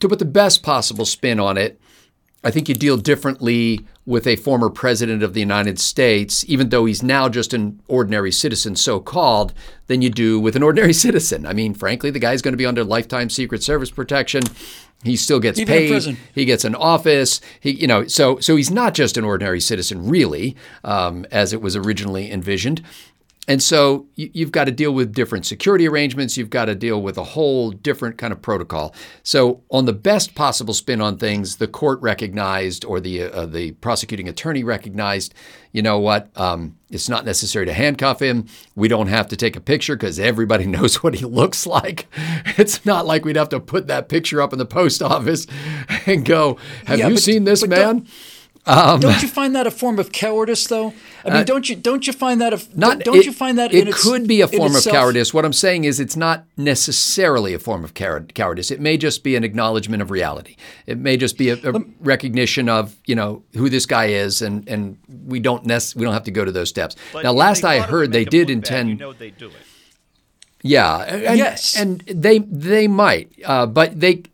to 0.00 0.08
put 0.08 0.18
the 0.18 0.24
best 0.24 0.62
possible 0.62 1.04
spin 1.04 1.38
on 1.38 1.56
it. 1.56 1.80
I 2.44 2.50
think 2.50 2.68
you 2.68 2.74
deal 2.74 2.96
differently 2.96 3.84
with 4.06 4.26
a 4.26 4.36
former 4.36 4.70
president 4.70 5.22
of 5.22 5.34
the 5.34 5.40
United 5.40 5.78
States, 5.78 6.44
even 6.48 6.68
though 6.68 6.86
he's 6.86 7.02
now 7.02 7.28
just 7.28 7.52
an 7.52 7.80
ordinary 7.88 8.32
citizen, 8.32 8.76
so 8.76 9.00
called, 9.00 9.52
than 9.88 10.02
you 10.02 10.08
do 10.08 10.38
with 10.38 10.54
an 10.54 10.62
ordinary 10.62 10.92
citizen. 11.04 11.44
I 11.44 11.52
mean, 11.52 11.74
frankly, 11.74 12.10
the 12.10 12.18
guy's 12.18 12.40
going 12.40 12.52
to 12.52 12.58
be 12.58 12.66
under 12.66 12.84
lifetime 12.84 13.28
Secret 13.28 13.62
Service 13.62 13.90
protection. 13.90 14.42
He 15.04 15.16
still 15.16 15.38
gets 15.38 15.58
even 15.58 15.72
paid. 15.72 16.16
He 16.34 16.44
gets 16.44 16.64
an 16.64 16.74
office. 16.74 17.40
He, 17.60 17.72
you 17.72 17.86
know, 17.86 18.06
so 18.06 18.40
so 18.40 18.56
he's 18.56 18.70
not 18.70 18.94
just 18.94 19.16
an 19.16 19.24
ordinary 19.24 19.60
citizen, 19.60 20.08
really, 20.08 20.56
um, 20.82 21.24
as 21.30 21.52
it 21.52 21.60
was 21.60 21.76
originally 21.76 22.32
envisioned. 22.32 22.82
And 23.48 23.62
so 23.62 24.06
you've 24.14 24.52
got 24.52 24.64
to 24.64 24.70
deal 24.70 24.92
with 24.92 25.14
different 25.14 25.46
security 25.46 25.88
arrangements. 25.88 26.36
You've 26.36 26.50
got 26.50 26.66
to 26.66 26.74
deal 26.74 27.00
with 27.00 27.16
a 27.16 27.24
whole 27.24 27.70
different 27.70 28.18
kind 28.18 28.30
of 28.30 28.42
protocol. 28.42 28.94
So, 29.22 29.62
on 29.70 29.86
the 29.86 29.94
best 29.94 30.34
possible 30.34 30.74
spin 30.74 31.00
on 31.00 31.16
things, 31.16 31.56
the 31.56 31.66
court 31.66 31.98
recognized, 32.02 32.84
or 32.84 33.00
the 33.00 33.22
uh, 33.22 33.46
the 33.46 33.72
prosecuting 33.72 34.28
attorney 34.28 34.64
recognized, 34.64 35.32
you 35.72 35.80
know 35.80 35.98
what? 35.98 36.28
Um, 36.36 36.76
it's 36.90 37.08
not 37.08 37.24
necessary 37.24 37.64
to 37.64 37.72
handcuff 37.72 38.20
him. 38.20 38.46
We 38.74 38.86
don't 38.86 39.08
have 39.08 39.28
to 39.28 39.36
take 39.36 39.56
a 39.56 39.60
picture 39.60 39.96
because 39.96 40.20
everybody 40.20 40.66
knows 40.76 41.02
what 41.02 41.14
he 41.14 41.24
looks 41.24 41.66
like. 41.66 42.06
It's 42.58 42.84
not 42.84 43.06
like 43.06 43.24
we'd 43.24 43.36
have 43.36 43.48
to 43.50 43.60
put 43.60 43.86
that 43.86 44.10
picture 44.10 44.42
up 44.42 44.52
in 44.52 44.58
the 44.58 44.66
post 44.66 45.00
office 45.02 45.46
and 46.04 46.22
go, 46.22 46.58
"Have 46.84 46.98
yeah, 46.98 47.08
you 47.08 47.14
but, 47.14 47.22
seen 47.22 47.44
this 47.44 47.66
man?" 47.66 48.06
Um, 48.66 49.00
don't 49.00 49.22
you 49.22 49.28
find 49.28 49.56
that 49.56 49.66
a 49.66 49.70
form 49.70 49.98
of 49.98 50.12
cowardice, 50.12 50.66
though? 50.66 50.92
I 51.24 51.28
mean, 51.28 51.36
uh, 51.38 51.44
don't 51.44 51.68
you 51.68 51.76
don't 51.76 52.06
you 52.06 52.12
find 52.12 52.40
that 52.40 52.52
a, 52.52 52.78
not, 52.78 53.00
don't 53.00 53.18
it, 53.18 53.26
you 53.26 53.32
find 53.32 53.58
that 53.58 53.72
it 53.72 53.92
could 53.94 54.22
its, 54.22 54.28
be 54.28 54.40
a 54.40 54.48
form 54.48 54.74
of 54.74 54.84
cowardice? 54.84 55.32
What 55.32 55.44
I'm 55.44 55.52
saying 55.52 55.84
is, 55.84 56.00
it's 56.00 56.16
not 56.16 56.44
necessarily 56.56 57.54
a 57.54 57.58
form 57.58 57.84
of 57.84 57.94
cowardice. 57.94 58.70
It 58.70 58.80
may 58.80 58.96
just 58.96 59.24
be 59.24 59.36
an 59.36 59.44
acknowledgement 59.44 60.02
of 60.02 60.10
reality. 60.10 60.56
It 60.86 60.98
may 60.98 61.16
just 61.16 61.38
be 61.38 61.50
a, 61.50 61.56
a 61.64 61.74
um, 61.74 61.94
recognition 62.00 62.68
of 62.68 62.96
you 63.06 63.14
know 63.14 63.42
who 63.54 63.68
this 63.68 63.86
guy 63.86 64.06
is, 64.06 64.42
and 64.42 64.68
and 64.68 64.98
we 65.26 65.40
don't 65.40 65.64
nec- 65.64 65.94
we 65.96 66.04
don't 66.04 66.14
have 66.14 66.24
to 66.24 66.30
go 66.30 66.44
to 66.44 66.52
those 66.52 66.68
steps. 66.68 66.96
now, 67.14 67.32
last 67.32 67.64
I 67.64 67.80
heard, 67.80 68.12
they 68.12 68.24
did 68.24 68.50
intend. 68.50 68.90
You 68.90 68.96
know 68.96 69.12
they 69.12 69.30
do 69.30 69.48
it. 69.48 69.54
Yeah. 70.62 70.98
And, 71.04 71.38
yes. 71.38 71.76
And 71.76 72.00
they 72.00 72.38
they 72.40 72.88
might, 72.88 73.32
uh, 73.44 73.66
but 73.66 73.98
they 73.98 74.24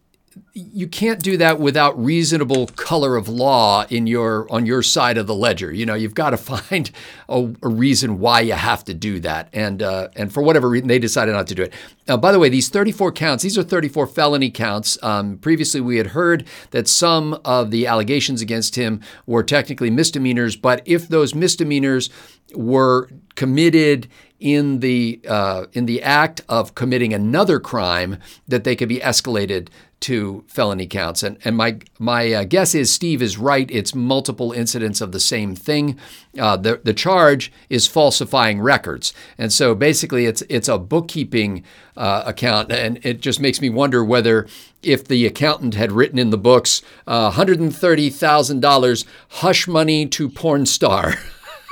you 0.57 0.87
can't 0.87 1.21
do 1.21 1.37
that 1.37 1.59
without 1.59 2.01
reasonable 2.03 2.69
color 2.69 3.17
of 3.17 3.29
law 3.29 3.85
in 3.91 4.07
your 4.07 4.51
on 4.53 4.65
your 4.67 4.85
side 4.85 5.19
of 5.19 5.27
the 5.27 5.35
ledger. 5.35 5.73
You 5.73 5.85
know, 5.85 5.95
you've 5.95 6.15
got 6.15 6.31
to 6.31 6.37
find 6.37 6.91
a, 7.29 7.53
a 7.61 7.69
reason 7.69 8.21
why 8.21 8.41
you 8.41 8.53
have 8.53 8.85
to 8.85 8.95
do 8.95 9.19
that, 9.21 9.49
and 9.53 9.83
uh, 9.83 10.09
and 10.15 10.33
for 10.33 10.43
whatever 10.43 10.69
reason 10.69 10.87
they 10.87 11.01
decided 11.01 11.33
not 11.33 11.49
to 11.49 11.57
do 11.57 11.65
it. 11.65 11.73
Uh, 12.07 12.17
by 12.17 12.31
the 12.31 12.39
way, 12.39 12.49
these 12.49 12.69
34 12.69 13.13
counts, 13.13 13.43
these 13.43 13.59
are 13.59 13.63
34 13.65 14.07
felony 14.07 14.51
counts. 14.51 14.97
Um, 15.03 15.39
previously, 15.39 15.81
we 15.81 15.97
had 15.97 16.09
heard 16.09 16.47
that 16.71 16.87
some 16.87 17.41
of 17.45 17.73
the 17.73 17.87
allegations 17.89 18.41
against 18.41 18.77
him 18.77 19.01
were 19.27 19.43
technically 19.43 19.91
misdemeanors, 19.91 20.55
but 20.55 20.83
if 20.85 21.09
those 21.09 21.35
misdemeanors 21.35 22.11
were 22.55 23.09
committed 23.35 24.07
in 24.39 24.81
the 24.81 25.21
uh, 25.27 25.67
in 25.73 25.87
the 25.87 26.01
act 26.03 26.43
of 26.49 26.77
committing 26.77 27.13
another 27.13 27.59
crime, 27.59 28.19
that 28.47 28.63
they 28.63 28.77
could 28.77 28.89
be 28.89 29.01
escalated 29.01 29.69
to 30.05 30.45
felony 30.49 30.87
counts. 30.87 31.23
And, 31.23 31.39
and 31.47 31.57
my, 31.57 31.79
my 31.99 32.31
uh, 32.31 32.45
guess 32.45 32.75
is 32.75 32.93
Steve 32.93 33.23
is 33.23 33.39
right. 33.39 33.71
It's 33.71 33.95
multiple 33.95 34.53
incidents 34.53 35.01
of 35.01 35.13
the 35.13 35.21
same 35.21 35.57
thing. 35.57 35.99
Uh, 36.39 36.59
the, 36.59 36.79
the 36.85 36.93
charge 36.93 37.51
is 37.71 37.87
falsifying 37.87 38.61
records. 38.61 39.15
And 39.39 39.51
so 39.51 39.75
basically, 39.75 40.27
it's, 40.27 40.43
it's 40.51 40.69
a 40.69 40.77
bookkeeping 40.79 41.65
uh, 41.97 42.23
account. 42.27 42.71
And 42.71 43.03
it 43.03 43.23
just 43.23 43.41
makes 43.41 43.63
me 43.63 43.71
wonder 43.71 44.05
whether 44.05 44.47
if 44.83 45.09
the 45.09 45.25
accountant 45.25 45.73
had 45.75 45.91
written 45.91 46.19
in 46.19 46.29
the 46.29 46.37
books 46.37 46.83
$130,000 47.09 49.05
hush 49.31 49.67
money 49.67 50.05
to 50.07 50.29
porn 50.29 50.67
star. 50.67 51.15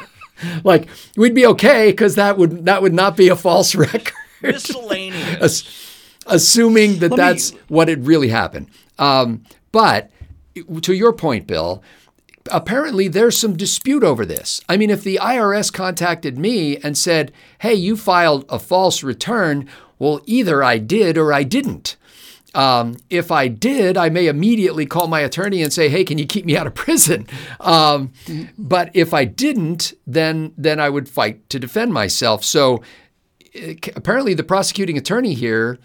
like 0.65 0.89
we'd 1.19 1.35
be 1.35 1.45
okay 1.45 1.91
because 1.91 2.15
that 2.15 2.39
would 2.39 2.65
that 2.65 2.81
would 2.83 2.95
not 2.95 3.15
be 3.15 3.29
a 3.29 3.37
false 3.37 3.75
record. 3.77 4.15
Miscellaneous 4.41 5.92
assuming 6.26 6.99
that 6.99 7.11
Let 7.11 7.17
that's 7.17 7.52
me... 7.52 7.61
what 7.69 7.88
had 7.88 8.07
really 8.07 8.29
happened. 8.29 8.69
Um, 8.99 9.45
but 9.73 10.11
to 10.83 10.93
your 10.93 11.12
point, 11.12 11.47
Bill, 11.47 11.83
apparently 12.50 13.09
there's 13.09 13.38
some 13.38 13.57
dispute 13.57 14.02
over 14.02 14.26
this. 14.26 14.61
I 14.69 14.76
mean, 14.76 14.91
if 14.91 15.02
the 15.02 15.19
IRS 15.23 15.73
contacted 15.73 16.38
me 16.38 16.76
and 16.79 16.97
said, 16.97 17.33
hey, 17.61 17.75
you 17.75 17.97
filed 17.97 18.45
a 18.49 18.59
false 18.59 19.02
return, 19.02 19.69
well, 19.99 20.21
either 20.26 20.62
I 20.62 20.79
did 20.79 21.17
or 21.17 21.33
I 21.33 21.43
didn't. 21.43 21.97
Um, 22.55 22.97
if 23.09 23.31
I 23.31 23.49
did, 23.49 23.97
I 23.97 24.11
may 24.11 24.26
immediately 24.26 24.85
call 24.85 25.07
my 25.07 25.21
attorney 25.21 25.62
and 25.62 25.73
say, 25.73 25.88
"Hey, 25.88 26.05
can 26.05 26.19
you 26.19 26.26
keep 26.26 26.45
me 26.45 26.55
out 26.55 26.67
of 26.67 26.75
prison?" 26.87 27.26
Um, 27.61 28.12
but 28.59 28.91
if 28.95 29.14
I 29.14 29.25
didn't, 29.25 29.95
then 30.07 30.52
then 30.59 30.79
I 30.79 30.91
would 30.91 31.09
fight 31.09 31.49
to 31.49 31.59
defend 31.59 31.95
myself. 31.95 32.45
So 32.45 32.83
eh, 33.55 33.76
apparently, 33.97 34.35
the 34.35 34.43
prosecuting 34.43 34.99
attorney 34.99 35.33
here 35.33 35.79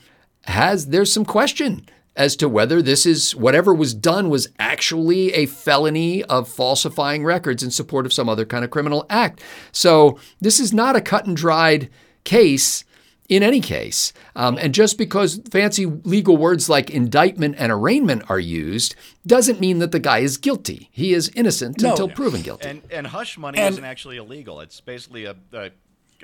has 0.47 0.87
there's 0.87 1.11
some 1.11 1.25
question 1.25 1.87
as 2.15 2.35
to 2.35 2.49
whether 2.49 2.81
this 2.81 3.05
is 3.05 3.35
whatever 3.35 3.73
was 3.73 3.93
done 3.93 4.29
was 4.29 4.49
actually 4.57 5.31
a 5.33 5.45
felony 5.45 6.23
of 6.23 6.49
falsifying 6.49 7.23
records 7.23 7.61
in 7.61 7.69
support 7.69 8.05
of 8.05 8.13
some 8.13 8.27
other 8.27 8.45
kind 8.45 8.65
of 8.65 8.71
criminal 8.71 9.05
act. 9.09 9.41
So 9.71 10.19
this 10.41 10.59
is 10.59 10.73
not 10.73 10.95
a 10.95 11.01
cut 11.01 11.27
and 11.27 11.37
dried 11.37 11.89
case 12.23 12.83
in 13.29 13.43
any 13.43 13.59
case. 13.59 14.13
Um, 14.35 14.57
and 14.57 14.73
just 14.73 14.97
because 14.97 15.39
fancy 15.51 15.85
legal 15.85 16.37
words 16.37 16.69
like 16.69 16.89
indictment 16.89 17.55
and 17.59 17.71
arraignment 17.71 18.23
are 18.29 18.39
used 18.39 18.95
doesn't 19.25 19.59
mean 19.59 19.79
that 19.79 19.91
the 19.91 19.99
guy 19.99 20.19
is 20.19 20.37
guilty. 20.37 20.89
He 20.91 21.13
is 21.13 21.29
innocent 21.35 21.81
no. 21.81 21.91
until 21.91 22.09
proven 22.09 22.41
guilty. 22.41 22.69
And, 22.69 22.81
and 22.89 23.07
hush 23.07 23.37
money 23.37 23.59
and, 23.59 23.73
isn't 23.73 23.85
actually 23.85 24.17
illegal. 24.17 24.61
It's 24.61 24.79
basically 24.81 25.25
a, 25.25 25.35
a, 25.53 25.71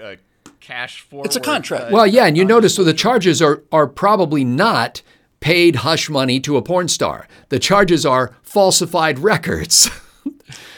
a 0.01 0.17
cash 0.63 1.01
forward. 1.01 1.25
It's 1.25 1.35
a 1.35 1.41
contract. 1.41 1.85
Uh, 1.85 1.89
well, 1.91 2.07
yeah, 2.07 2.25
and 2.25 2.37
you 2.37 2.45
notice 2.45 2.75
so 2.75 2.83
the 2.83 2.93
charges 2.93 3.41
are 3.41 3.61
are 3.71 3.87
probably 3.87 4.43
not 4.43 5.01
paid 5.39 5.77
hush 5.77 6.09
money 6.09 6.39
to 6.39 6.57
a 6.57 6.61
porn 6.61 6.87
star. 6.87 7.27
The 7.49 7.59
charges 7.59 8.05
are 8.05 8.33
falsified 8.41 9.19
records. 9.19 9.89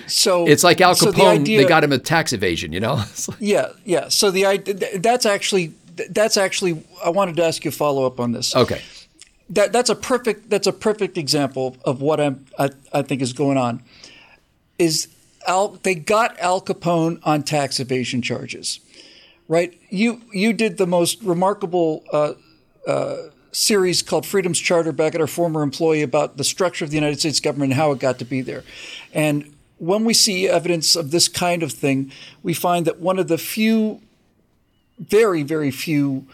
So 0.08 0.48
it's 0.48 0.64
like 0.64 0.82
Al 0.82 0.94
Capone. 0.94 0.98
So 0.98 1.12
the 1.12 1.26
idea, 1.26 1.62
they 1.64 1.68
got 1.68 1.84
him 1.84 1.92
a 1.92 1.98
tax 1.98 2.32
evasion, 2.32 2.72
you 2.72 2.80
know. 2.80 3.04
yeah, 3.40 3.70
yeah. 3.86 4.10
So 4.10 4.30
the 4.30 4.46
idea 4.46 5.00
that's 5.00 5.26
actually 5.26 5.74
that's 6.12 6.38
actually 6.38 6.84
I 7.04 7.10
wanted 7.10 7.38
to 7.38 7.44
ask 7.44 7.66
you 7.66 7.70
a 7.70 7.72
follow 7.72 8.06
up 8.06 8.20
on 8.20 8.32
this. 8.32 8.56
Okay. 8.56 8.84
That 9.50 9.72
that's 9.72 9.90
a 9.90 9.96
perfect 9.96 10.50
that's 10.50 10.68
a 10.68 10.74
perfect 10.74 11.18
example 11.18 11.78
of 11.86 12.02
what 12.02 12.20
I'm 12.20 12.46
I, 12.60 12.70
I 12.94 13.02
think 13.02 13.24
is 13.24 13.34
going 13.34 13.58
on. 13.58 13.82
Is 14.78 15.08
Al 15.48 15.70
they 15.70 15.96
got 15.96 16.38
Al 16.40 16.62
Capone 16.62 17.20
on 17.24 17.44
tax 17.44 17.80
evasion 17.80 18.22
charges 18.22 18.80
right? 19.48 19.80
You 19.90 20.22
you 20.32 20.54
did 20.54 20.78
the 20.78 20.88
most 20.88 21.22
remarkable 21.22 22.04
uh, 22.12 22.34
uh, 22.88 23.18
series 23.52 24.02
called 24.02 24.26
Freedom's 24.26 24.60
Charter 24.60 24.92
back 24.92 25.16
at 25.16 25.22
our 25.22 25.28
former 25.28 25.62
employee 25.62 26.02
about 26.02 26.38
the 26.38 26.44
structure 26.44 26.84
of 26.84 26.92
the 26.92 26.96
United 26.96 27.20
States 27.20 27.40
government 27.40 27.72
and 27.72 27.80
how 27.80 27.92
it 27.92 28.00
got 28.00 28.20
to 28.20 28.26
be 28.26 28.42
there. 28.42 28.64
And 29.14 29.54
when 29.78 30.06
we 30.06 30.14
see 30.14 30.48
evidence 30.48 30.96
of 30.96 31.12
this 31.12 31.28
kind 31.28 31.64
of 31.64 31.72
thing, 31.72 32.12
we 32.44 32.54
find 32.54 32.86
that 32.86 33.00
one 33.00 33.20
of 33.20 33.28
the 33.28 33.38
few, 33.38 34.02
very 35.00 35.44
very 35.44 35.72
few 35.72 36.26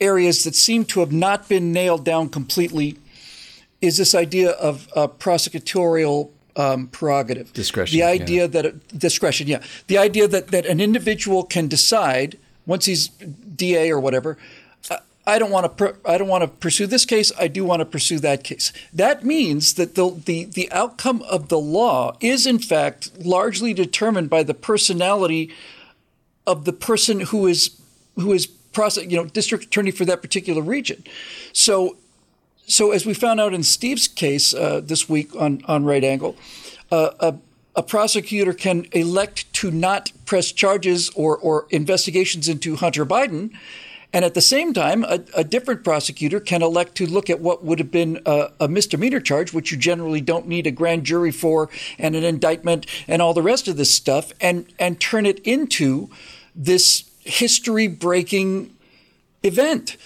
areas 0.00 0.44
that 0.44 0.54
seem 0.54 0.84
to 0.86 1.00
have 1.00 1.12
not 1.12 1.48
been 1.48 1.72
nailed 1.72 2.04
down 2.04 2.28
completely 2.28 2.96
is 3.80 3.96
this 3.96 4.14
idea 4.14 4.50
of 4.52 4.88
uh, 4.96 5.06
prosecutorial 5.06 6.30
um, 6.60 6.88
prerogative. 6.88 7.52
Discretion. 7.52 7.98
The 7.98 8.04
idea 8.04 8.42
yeah. 8.42 8.62
that 8.62 8.98
discretion, 8.98 9.46
yeah, 9.48 9.62
the 9.86 9.98
idea 9.98 10.28
that 10.28 10.48
that 10.48 10.66
an 10.66 10.80
individual 10.80 11.44
can 11.44 11.68
decide 11.68 12.38
once 12.66 12.84
he's 12.84 13.08
DA 13.08 13.90
or 13.90 14.00
whatever. 14.00 14.36
I 15.26 15.38
don't 15.38 15.50
want 15.50 15.64
to. 15.64 15.68
Pr- 15.68 16.08
I 16.08 16.18
don't 16.18 16.28
want 16.28 16.42
to 16.42 16.48
pursue 16.48 16.86
this 16.86 17.04
case. 17.04 17.30
I 17.38 17.46
do 17.46 17.64
want 17.64 17.80
to 17.80 17.86
pursue 17.86 18.18
that 18.20 18.42
case. 18.42 18.72
That 18.92 19.24
means 19.24 19.74
that 19.74 19.94
the, 19.94 20.10
the 20.24 20.44
the 20.44 20.70
outcome 20.72 21.22
of 21.22 21.48
the 21.48 21.58
law 21.58 22.16
is 22.20 22.46
in 22.46 22.58
fact 22.58 23.10
largely 23.18 23.72
determined 23.74 24.28
by 24.30 24.42
the 24.42 24.54
personality 24.54 25.54
of 26.46 26.64
the 26.64 26.72
person 26.72 27.20
who 27.20 27.46
is 27.46 27.80
who 28.16 28.32
is 28.32 28.46
process, 28.46 29.04
you 29.04 29.16
know, 29.16 29.24
district 29.26 29.64
attorney 29.64 29.90
for 29.90 30.04
that 30.04 30.22
particular 30.22 30.62
region. 30.62 31.04
So 31.52 31.96
so 32.70 32.92
as 32.92 33.04
we 33.04 33.14
found 33.14 33.40
out 33.40 33.52
in 33.52 33.62
Steve's 33.62 34.06
case 34.08 34.54
uh, 34.54 34.80
this 34.82 35.08
week 35.08 35.34
on 35.34 35.62
on 35.66 35.84
Right 35.84 36.04
Angle, 36.04 36.36
uh, 36.90 37.10
a, 37.20 37.34
a, 37.74 37.82
prosecutor 37.82 38.52
can 38.52 38.86
elect 38.92 39.52
to 39.54 39.70
not 39.70 40.12
press 40.24 40.52
charges 40.52 41.10
or 41.10 41.36
or 41.36 41.66
investigations 41.70 42.48
into 42.48 42.76
Hunter 42.76 43.04
Biden. 43.04 43.50
And 44.12 44.24
at 44.24 44.34
the 44.34 44.40
same 44.40 44.72
time, 44.72 45.04
a, 45.04 45.20
a 45.36 45.44
different 45.44 45.84
prosecutor 45.84 46.40
can 46.40 46.62
elect 46.62 46.96
to 46.96 47.06
look 47.06 47.30
at 47.30 47.38
what 47.38 47.64
would 47.64 47.78
have 47.78 47.92
been 47.92 48.20
a, 48.26 48.50
a 48.58 48.66
misdemeanor 48.66 49.20
charge, 49.20 49.52
which 49.52 49.70
you 49.70 49.78
generally 49.78 50.20
don't 50.20 50.48
need 50.48 50.66
a 50.66 50.72
grand 50.72 51.04
jury 51.04 51.30
for, 51.30 51.68
and 51.96 52.16
an 52.16 52.24
indictment, 52.24 52.86
and 53.06 53.22
all 53.22 53.34
the 53.34 53.42
rest 53.42 53.68
of 53.68 53.76
this 53.76 53.90
stuff, 53.90 54.32
and 54.40 54.66
and 54.78 55.00
turn 55.00 55.26
it 55.26 55.38
into 55.40 56.08
this 56.56 57.04
history-breaking 57.24 58.74
event 59.42 59.96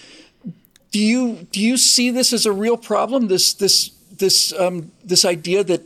do 0.95 1.01
you 1.01 1.45
do 1.51 1.59
you 1.59 1.75
see 1.75 2.09
this 2.09 2.31
as 2.31 2.45
a 2.45 2.53
real 2.53 2.77
problem? 2.77 3.27
This 3.27 3.51
this 3.51 3.89
this 4.17 4.53
um, 4.53 4.93
this 5.03 5.25
idea 5.25 5.61
that 5.61 5.81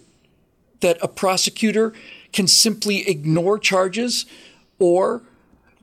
that 0.82 1.00
a 1.02 1.08
prosecutor 1.08 1.94
can 2.32 2.46
simply 2.46 3.10
ignore 3.10 3.58
charges, 3.58 4.28
or 4.78 5.24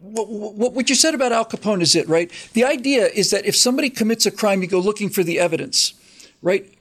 what, 0.01 0.29
what, 0.29 0.73
what 0.75 0.89
you 0.89 0.95
said 0.95 1.13
about 1.13 1.33
Al 1.33 1.45
Capone 1.45 1.83
is 1.83 1.97
it 1.97 2.09
right? 2.09 2.31
The 2.53 2.65
idea 2.65 3.09
is 3.09 3.33
that 3.33 3.45
if 3.45 3.57
somebody 3.57 3.91
commits 3.91 4.27
a 4.27 4.31
crime, 4.31 4.63
you 4.63 4.69
go 4.69 4.79
looking 4.79 5.11
for 5.11 5.25
the 5.25 5.41
evidence, 5.41 5.95
right? 6.41 6.73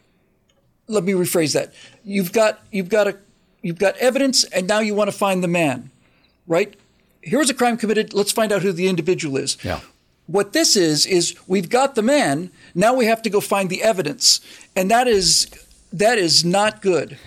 Let 0.88 1.04
me 1.04 1.14
rephrase 1.14 1.54
that. 1.56 1.74
You've 2.04 2.32
got 2.32 2.64
you've 2.72 2.90
got 2.90 3.08
a 3.08 3.18
you've 3.64 3.80
got 3.80 3.98
evidence, 3.98 4.44
and 4.44 4.68
now 4.68 4.82
you 4.82 4.94
want 4.94 5.10
to 5.10 5.18
find 5.18 5.44
the 5.44 5.48
man, 5.48 5.90
right? 6.46 6.76
Here's 7.24 7.50
a 7.50 7.56
crime 7.56 7.76
committed. 7.76 8.14
Let's 8.14 8.32
find 8.32 8.52
out 8.52 8.62
who 8.62 8.72
the 8.72 8.88
individual 8.88 9.36
is. 9.36 9.58
Yeah. 9.64 9.80
What 10.28 10.54
this 10.54 10.76
is 10.76 11.06
is 11.06 11.36
we've 11.48 11.70
got 11.70 11.96
the 11.96 12.02
man. 12.02 12.52
Now 12.74 12.96
we 12.96 13.06
have 13.06 13.22
to 13.24 13.30
go 13.30 13.40
find 13.40 13.70
the 13.70 13.84
evidence, 13.84 14.42
and 14.76 14.90
that 14.90 15.08
is 15.08 15.50
that 15.94 16.18
is 16.18 16.44
not 16.44 16.82
good. 16.82 17.18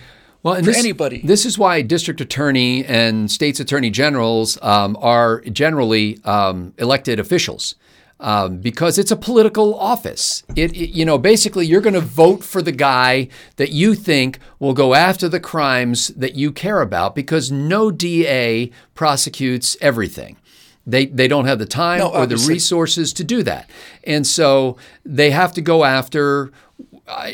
Well, 0.43 0.55
for 0.55 0.61
this, 0.61 0.77
anybody. 0.77 1.21
This 1.23 1.45
is 1.45 1.57
why 1.57 1.81
district 1.81 2.21
attorney 2.21 2.85
and 2.85 3.29
states 3.29 3.59
attorney 3.59 3.89
generals 3.89 4.57
um, 4.61 4.97
are 5.01 5.41
generally 5.41 6.19
um, 6.23 6.73
elected 6.77 7.19
officials. 7.19 7.75
Um, 8.21 8.57
because 8.57 8.97
it's 8.99 9.11
a 9.11 9.15
political 9.15 9.79
office. 9.79 10.43
It, 10.53 10.73
it 10.73 10.89
you 10.89 11.05
know, 11.05 11.17
basically, 11.17 11.65
you're 11.65 11.79
going 11.79 11.93
to 11.93 12.01
vote 12.01 12.43
for 12.43 12.61
the 12.61 12.73
guy 12.73 13.29
that 13.55 13.71
you 13.71 13.95
think 13.95 14.39
will 14.59 14.73
go 14.73 14.93
after 14.93 15.29
the 15.29 15.39
crimes 15.39 16.09
that 16.09 16.35
you 16.35 16.51
care 16.51 16.81
about. 16.81 17.15
Because 17.15 17.49
no 17.49 17.91
DA 17.91 18.71
prosecutes 18.93 19.77
everything. 19.79 20.35
They, 20.89 21.05
they 21.05 21.27
don't 21.27 21.45
have 21.45 21.59
the 21.59 21.65
time 21.65 21.99
no, 21.99 22.09
or 22.09 22.25
the 22.25 22.37
resources 22.47 23.13
to 23.13 23.23
do 23.23 23.43
that. 23.43 23.69
And 24.03 24.25
so 24.25 24.77
they 25.05 25.31
have 25.31 25.53
to 25.53 25.61
go 25.61 25.83
after, 25.83 26.51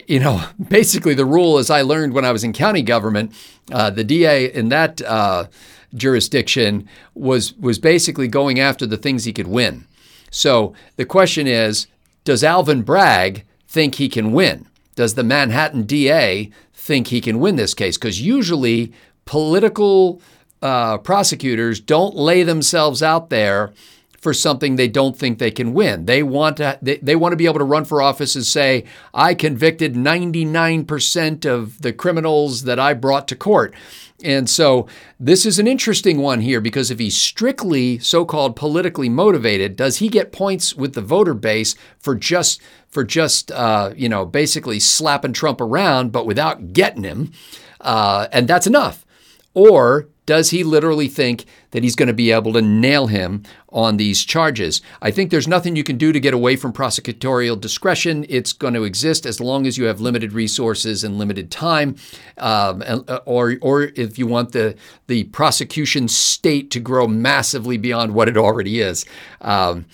you 0.07 0.19
know, 0.19 0.43
basically 0.69 1.13
the 1.13 1.25
rule, 1.25 1.57
as 1.57 1.69
I 1.69 1.81
learned 1.81 2.13
when 2.13 2.25
I 2.25 2.31
was 2.31 2.43
in 2.43 2.53
county 2.53 2.81
government, 2.81 3.33
uh, 3.71 3.89
the 3.89 4.03
DA 4.03 4.51
in 4.51 4.69
that 4.69 5.01
uh, 5.01 5.45
jurisdiction 5.93 6.87
was, 7.13 7.53
was 7.53 7.79
basically 7.79 8.27
going 8.27 8.59
after 8.59 8.85
the 8.85 8.97
things 8.97 9.23
he 9.23 9.33
could 9.33 9.47
win. 9.47 9.85
So 10.31 10.73
the 10.97 11.05
question 11.05 11.47
is 11.47 11.87
does 12.23 12.43
Alvin 12.43 12.81
Bragg 12.81 13.45
think 13.67 13.95
he 13.95 14.09
can 14.09 14.33
win? 14.33 14.67
does 14.95 15.15
the 15.15 15.23
Manhattan 15.23 15.83
DA 15.83 16.49
think 16.73 17.07
he 17.07 17.21
can 17.21 17.39
win 17.39 17.57
this 17.57 17.73
case? 17.73 17.97
Because 17.97 18.21
usually 18.21 18.91
political 19.25 20.21
uh, 20.65 20.97
prosecutors 20.97 21.79
don't 21.79 22.15
lay 22.15 22.41
themselves 22.41 23.03
out 23.03 23.29
there 23.29 23.71
for 24.19 24.33
something 24.33 24.75
they 24.75 24.87
don't 24.87 25.15
think 25.15 25.37
they 25.37 25.51
can 25.51 25.75
win. 25.75 26.05
They 26.05 26.23
want 26.23 26.57
to 26.57 26.79
they, 26.81 26.97
they 26.97 27.15
want 27.15 27.33
to 27.33 27.37
be 27.37 27.45
able 27.45 27.59
to 27.59 27.63
run 27.63 27.85
for 27.85 28.01
office 28.01 28.33
and 28.33 28.43
say, 28.43 28.85
I 29.13 29.35
convicted 29.35 29.93
99% 29.93 31.45
of 31.45 31.83
the 31.83 31.93
criminals 31.93 32.63
that 32.63 32.79
I 32.79 32.95
brought 32.95 33.27
to 33.27 33.35
court. 33.35 33.75
And 34.23 34.49
so 34.49 34.87
this 35.19 35.45
is 35.45 35.59
an 35.59 35.67
interesting 35.67 36.17
one 36.17 36.41
here 36.41 36.59
because 36.59 36.89
if 36.89 36.97
he's 36.97 37.15
strictly 37.15 37.99
so-called 37.99 38.55
politically 38.55 39.09
motivated, 39.09 39.75
does 39.75 39.97
he 39.97 40.09
get 40.09 40.31
points 40.31 40.73
with 40.73 40.93
the 40.93 41.01
voter 41.01 41.35
base 41.35 41.75
for 41.99 42.15
just 42.15 42.59
for 42.87 43.03
just 43.03 43.51
uh, 43.51 43.93
you 43.95 44.09
know 44.09 44.25
basically 44.25 44.79
slapping 44.79 45.33
Trump 45.33 45.61
around, 45.61 46.11
but 46.11 46.25
without 46.25 46.73
getting 46.73 47.03
him? 47.03 47.33
Uh, 47.79 48.27
and 48.31 48.47
that's 48.47 48.65
enough. 48.65 49.05
Or 49.53 50.07
does 50.25 50.49
he 50.49 50.63
literally 50.63 51.07
think 51.07 51.45
that 51.75 51.83
he's 51.83 51.95
going 51.95 52.07
to 52.07 52.13
be 52.13 52.31
able 52.31 52.53
to 52.53 52.61
nail 52.61 53.07
him 53.07 53.43
on 53.67 53.97
these 53.97 54.23
charges? 54.23 54.81
I 55.01 55.11
think 55.11 55.29
there's 55.29 55.45
nothing 55.47 55.75
you 55.75 55.83
can 55.83 55.97
do 55.97 56.13
to 56.13 56.21
get 56.21 56.33
away 56.33 56.55
from 56.55 56.71
prosecutorial 56.71 57.59
discretion. 57.59 58.25
It's 58.29 58.53
going 58.53 58.75
to 58.75 58.85
exist 58.85 59.25
as 59.25 59.41
long 59.41 59.67
as 59.67 59.77
you 59.77 59.83
have 59.83 59.99
limited 59.99 60.31
resources 60.31 61.03
and 61.03 61.17
limited 61.17 61.51
time, 61.51 61.97
um, 62.37 62.81
uh, 62.87 63.19
or 63.25 63.57
or 63.61 63.91
if 63.97 64.17
you 64.17 64.25
want 64.25 64.53
the 64.53 64.77
the 65.07 65.25
prosecution 65.25 66.07
state 66.07 66.71
to 66.71 66.79
grow 66.79 67.07
massively 67.07 67.77
beyond 67.77 68.13
what 68.13 68.29
it 68.29 68.37
already 68.37 68.79
is. 68.79 69.05
Um, 69.41 69.85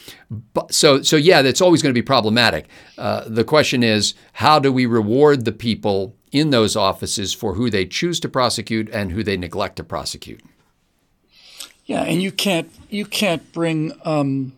but, 0.53 0.71
so 0.71 1.01
so 1.01 1.15
yeah, 1.15 1.41
that's 1.41 1.61
always 1.61 1.81
going 1.81 1.95
to 1.95 1.99
be 1.99 2.05
problematic. 2.05 2.67
Uh, 2.95 3.23
the 3.25 3.43
question 3.43 3.81
is, 3.81 4.13
how 4.33 4.59
do 4.59 4.71
we 4.71 4.85
reward 4.85 5.45
the 5.45 5.51
people? 5.51 6.15
in 6.31 6.49
those 6.49 6.77
offices 6.77 7.33
for 7.33 7.55
who 7.55 7.69
they 7.69 7.85
choose 7.85 8.17
to 8.17 8.29
prosecute 8.29 8.89
and 8.91 9.11
who 9.11 9.21
they 9.21 9.35
neglect 9.35 9.75
to 9.75 9.83
prosecute. 9.83 10.41
Yeah, 11.91 12.03
and 12.03 12.21
you 12.21 12.31
can't 12.31 12.71
you 12.89 13.05
can't 13.05 13.51
bring 13.51 13.91
um, 14.05 14.53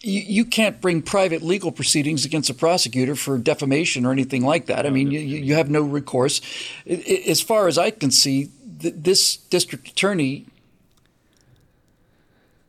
you, 0.00 0.20
you 0.20 0.44
can't 0.44 0.80
bring 0.80 1.02
private 1.02 1.42
legal 1.42 1.72
proceedings 1.72 2.24
against 2.24 2.48
a 2.50 2.54
prosecutor 2.54 3.16
for 3.16 3.36
defamation 3.36 4.06
or 4.06 4.12
anything 4.12 4.44
like 4.44 4.66
that. 4.66 4.86
I 4.86 4.90
mean, 4.90 5.10
you, 5.10 5.18
you 5.18 5.54
have 5.54 5.70
no 5.70 5.82
recourse. 5.82 6.40
As 6.86 7.40
far 7.40 7.66
as 7.66 7.78
I 7.78 7.90
can 7.90 8.12
see, 8.12 8.50
this 8.64 9.36
district 9.36 9.88
attorney 9.88 10.46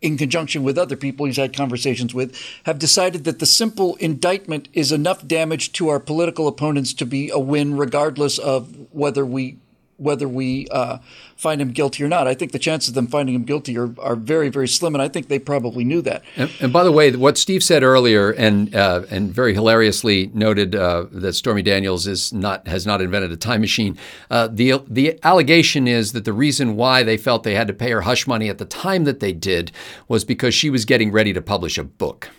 in 0.02 0.18
conjunction 0.18 0.64
with 0.64 0.78
other 0.78 0.96
people 0.96 1.28
he's 1.28 1.38
had 1.38 1.56
conversations 1.56 2.16
with, 2.16 2.36
have 2.64 2.80
decided 2.80 3.26
that 3.26 3.38
the 3.38 3.46
simple 3.46 3.96
indictment 3.98 4.70
is 4.74 4.92
enough 4.92 5.28
damage 5.28 5.72
to 5.74 5.90
our 5.90 6.00
political 6.00 6.48
opponents 6.48 6.94
to 6.94 7.06
be 7.06 7.30
a 7.30 7.38
win, 7.38 7.78
regardless 7.78 8.40
of 8.40 8.88
whether 8.92 9.26
we 9.26 9.58
whether 10.00 10.28
we 10.28 10.68
uh, 10.70 10.98
find 11.36 11.62
him 11.62 11.72
guilty 11.72 12.04
or 12.04 12.08
not. 12.08 12.28
I 12.28 12.34
think 12.34 12.52
the 12.52 12.60
chances 12.60 12.90
of 12.90 12.96
them 12.96 13.08
finding 13.08 13.36
him 13.36 13.44
guilty 13.44 13.78
are, 13.78 13.94
are 14.00 14.16
very, 14.16 14.50
very 14.50 14.68
slim, 14.68 14.96
and 14.96 15.02
I 15.02 15.08
think 15.08 15.28
they 15.28 15.40
probably 15.40 15.84
knew 15.84 16.02
that. 16.02 16.24
And, 16.36 16.52
and 16.60 16.74
by 16.74 16.84
the 16.84 16.92
way, 16.92 17.12
what 17.12 17.38
Steve 17.38 17.64
said 17.64 17.84
earlier, 17.84 18.32
and 18.32 18.74
uh, 18.76 19.04
and 19.10 19.34
very 19.34 19.54
hilariously 19.54 20.32
noted 20.34 20.76
uh, 20.76 21.06
that 21.12 21.34
Stormy 21.34 21.62
Daniels 21.62 22.08
is 22.08 22.34
not 22.34 22.68
has 22.68 22.86
not 22.86 23.02
invented 23.02 23.32
a 23.32 23.38
time 23.38 23.62
machine. 23.62 23.98
Uh, 24.30 24.48
the 24.48 24.82
the 24.88 25.20
allegation 25.24 25.88
is 25.88 26.14
that 26.14 26.26
the 26.26 26.34
reason 26.34 26.76
why 26.76 27.04
they 27.04 27.18
felt 27.18 27.44
they 27.44 27.56
had 27.56 27.68
to 27.68 27.74
pay 27.74 27.92
her 27.92 28.02
hush 28.02 28.28
money 28.28 28.50
at 28.50 28.58
the 28.58 28.66
time 28.66 29.04
that 29.04 29.20
they 29.20 29.34
did 29.34 29.72
was 30.08 30.26
because 30.26 30.54
she 30.54 30.70
was 30.70 30.86
getting 30.86 31.12
ready 31.12 31.34
to 31.34 31.42
publish 31.42 31.78
a 31.78 31.84
book. 31.84 32.30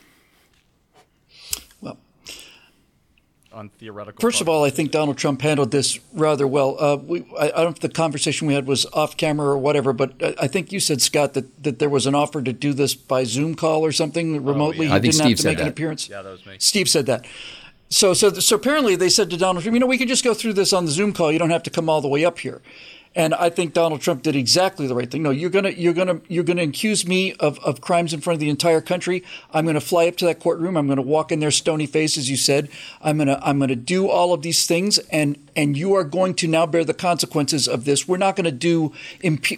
On 3.61 3.69
theoretical. 3.69 4.21
First 4.21 4.41
of 4.41 4.49
all, 4.49 4.65
I 4.65 4.71
think 4.71 4.91
Donald 4.91 5.19
Trump 5.19 5.43
handled 5.43 5.71
this 5.71 6.01
rather 6.15 6.47
well. 6.47 6.77
Uh, 6.83 6.97
we, 6.97 7.25
I, 7.39 7.45
I, 7.45 7.49
don't 7.49 7.65
know 7.65 7.69
if 7.69 7.81
the 7.81 7.89
conversation 7.91 8.49
we 8.49 8.55
had 8.55 8.67
was 8.67 8.87
off 8.87 9.17
camera 9.17 9.49
or 9.49 9.59
whatever, 9.59 9.93
but 9.93 10.15
I 10.41 10.49
think 10.49 10.73
you 10.73 10.81
said 10.81 11.01
Scott 11.03 11.35
that, 11.35 11.63
that 11.63 11.79
there 11.79 11.91
was 11.91 12.07
an 12.07 12.15
offer 12.15 12.43
to 12.43 12.53
do 12.53 12.73
this 12.73 12.95
by 12.95 13.25
Zoom 13.25 13.55
call 13.55 13.85
or 13.85 13.93
something 13.93 14.43
remotely. 14.43 14.87
Oh, 14.87 14.91
yeah. 14.91 14.97
I 14.97 15.01
think 15.01 15.13
didn't 15.13 15.15
Steve 15.15 15.29
have 15.29 15.37
to 15.37 15.43
said 15.43 15.49
make 15.51 15.59
that. 15.59 15.65
an 15.65 15.69
appearance. 15.69 16.09
Yeah, 16.09 16.23
that 16.23 16.31
was 16.31 16.47
me. 16.47 16.57
Steve 16.59 16.89
said 16.89 17.07
that. 17.07 17.27
So, 17.91 18.15
so, 18.15 18.31
so 18.31 18.57
apparently 18.57 18.97
they 18.97 19.09
said 19.09 19.31
to 19.31 19.37
Donald 19.37 19.63
Trump, 19.63 19.75
you 19.75 19.81
know, 19.81 19.87
we 19.87 19.99
can 19.99 20.09
just 20.09 20.25
go 20.25 20.33
through 20.33 20.55
this 20.55 20.73
on 20.73 20.87
the 20.87 20.91
Zoom 20.91 21.13
call. 21.13 21.31
You 21.31 21.39
don't 21.39 21.51
have 21.51 21.65
to 21.65 21.71
come 21.71 21.89
all 21.89 22.01
the 22.01 22.09
way 22.09 22.25
up 22.25 22.39
here. 22.39 22.63
And 23.17 23.35
I 23.35 23.51
think 23.51 23.73
Donald 23.73 24.01
Trump 24.01 24.23
did 24.23 24.37
exactly 24.37 24.87
the 24.87 24.95
right 24.95 25.11
thing. 25.11 25.25
No, 25.25 25.31
you're 25.31 25.51
gonna 25.51 25.71
you're 25.71 25.93
gonna 25.93 26.21
you're 26.29 26.45
gonna 26.45 26.63
accuse 26.63 27.05
me 27.05 27.33
of, 27.35 27.59
of 27.59 27.81
crimes 27.81 28.15
in 28.15 28.21
front 28.21 28.37
of 28.37 28.41
the 28.41 28.49
entire 28.49 28.81
country. 28.81 29.25
I'm 29.53 29.67
gonna 29.67 29.81
fly 29.81 30.07
up 30.07 30.17
to 30.19 30.27
that 30.27 30.39
courtroom. 30.39 30.77
I'm 30.77 30.87
gonna 30.87 31.03
walk 31.03 31.33
in 31.33 31.41
there 31.41 31.51
stony 31.51 31.87
face, 31.87 32.17
as 32.17 32.31
you 32.31 32.37
said. 32.37 32.69
I'm 33.03 33.19
gonna 33.19 33.41
I'm 33.43 33.59
gonna 33.59 33.75
do 33.75 34.09
all 34.09 34.33
of 34.33 34.43
these 34.43 34.65
things, 34.65 34.99
and 35.11 35.37
and 35.57 35.77
you 35.77 35.93
are 35.95 36.05
going 36.05 36.35
to 36.35 36.47
now 36.47 36.67
bear 36.67 36.85
the 36.85 36.95
consequences 36.95 37.67
of 37.67 37.85
this. 37.85 38.07
We're 38.07 38.17
not 38.17 38.37
gonna 38.37 38.53
do 38.53 38.93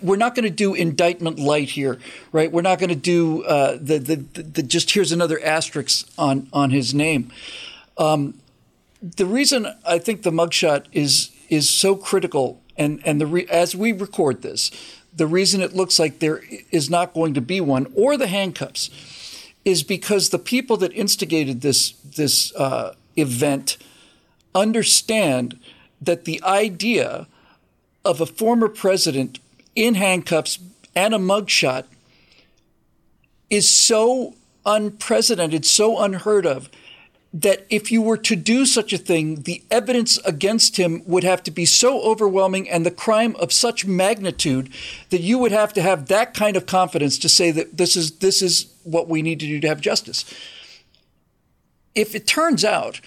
we're 0.03 0.17
not 0.17 0.35
gonna 0.35 0.49
do 0.49 0.73
indictment 0.73 1.39
light 1.39 1.69
here, 1.69 1.99
right? 2.33 2.51
We're 2.51 2.63
not 2.63 2.79
gonna 2.79 2.95
do 2.95 3.43
uh, 3.45 3.73
the, 3.79 3.99
the, 3.99 4.17
the 4.17 4.43
the 4.45 4.63
just 4.63 4.91
here's 4.93 5.13
another 5.13 5.39
asterisk 5.45 6.09
on 6.17 6.49
on 6.55 6.71
his 6.71 6.95
name. 6.95 7.31
Um, 7.99 8.41
the 9.03 9.27
reason 9.27 9.67
I 9.85 9.99
think 9.99 10.23
the 10.23 10.31
mugshot 10.31 10.87
is 10.93 11.33
is 11.51 11.69
so 11.69 11.97
critical 11.97 12.62
and 12.77 13.01
and 13.05 13.21
the 13.21 13.27
re- 13.27 13.47
as 13.47 13.75
we 13.77 13.93
record 13.93 14.43
this, 14.43 14.71
the 15.15 15.27
reason 15.27 15.61
it 15.61 15.75
looks 15.75 15.99
like 15.99 16.19
there 16.19 16.43
is 16.71 16.89
not 16.89 17.15
going 17.15 17.35
to 17.35 17.41
be 17.41 17.61
one 17.61 17.93
or 17.95 18.17
the 18.17 18.27
handcuffs 18.27 18.91
is 19.65 19.83
because 19.83 20.31
the 20.31 20.39
people 20.39 20.77
that 20.79 20.93
instigated 20.93 21.61
this 21.61 21.93
this 22.17 22.55
uh, 22.57 22.95
event 23.17 23.77
understand 24.55 25.59
that 26.01 26.25
the 26.25 26.43
idea 26.43 27.27
of 28.05 28.21
a 28.21 28.27
former 28.27 28.69
president 28.69 29.39
in 29.75 29.95
handcuffs 29.95 30.59
and 30.95 31.15
a 31.15 31.19
mugshot 31.19 31.85
is 33.49 33.69
so 33.69 34.35
unprecedented, 34.67 35.65
so 35.65 35.99
unheard 36.01 36.47
of 36.47 36.69
that 37.35 37.67
if 37.71 37.91
you 37.91 38.03
were 38.03 38.19
to 38.19 38.37
do 38.37 38.67
such 38.67 38.93
a 38.93 38.99
thing, 38.99 39.43
the 39.43 39.63
evidence 39.71 40.19
against 40.19 40.77
him 40.77 41.03
would 41.07 41.25
have 41.25 41.43
to 41.45 41.51
be 41.51 41.65
so 41.65 42.03
overwhelming 42.03 42.69
and 42.69 42.85
the 42.85 42.91
crime 42.91 43.35
of 43.37 43.53
such 43.53 43.87
magnitude 43.87 44.71
that 45.09 45.23
you 45.23 45.39
would 45.39 45.53
have 45.53 45.73
to 45.73 45.83
have 45.83 46.09
that 46.09 46.35
kind 46.35 46.57
of 46.57 46.67
confidence 46.67 47.19
to 47.19 47.29
say 47.31 47.51
that 47.51 47.79
this 47.79 47.97
is 47.97 48.19
this 48.19 48.43
is 48.43 48.73
what 48.83 49.09
we 49.09 49.23
need 49.23 49.41
to 49.41 49.47
do 49.47 49.61
to 49.61 49.69
have 49.69 49.81
justice. 49.81 50.27
If 51.95 52.15
it 52.15 52.27
turns 52.27 52.65
out 52.65 53.01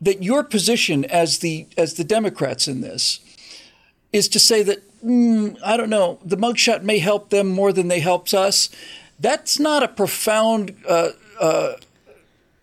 that 0.00 0.22
your 0.22 0.44
position 0.44 1.04
as 1.06 1.40
the 1.40 1.66
as 1.76 1.94
the 1.94 2.04
Democrats 2.04 2.68
in 2.68 2.82
this 2.82 3.18
is 4.12 4.28
to 4.28 4.38
say 4.38 4.62
that 4.62 4.78
mm, 5.04 5.58
I 5.64 5.76
don't 5.76 5.90
know, 5.90 6.20
the 6.24 6.36
mugshot 6.36 6.82
may 6.82 6.98
help 6.98 7.30
them 7.30 7.48
more 7.48 7.72
than 7.72 7.88
they 7.88 8.00
helps 8.00 8.32
us. 8.32 8.68
That's 9.18 9.58
not 9.58 9.82
a 9.82 9.88
profound 9.88 10.76
uh, 10.88 11.10
uh, 11.40 11.72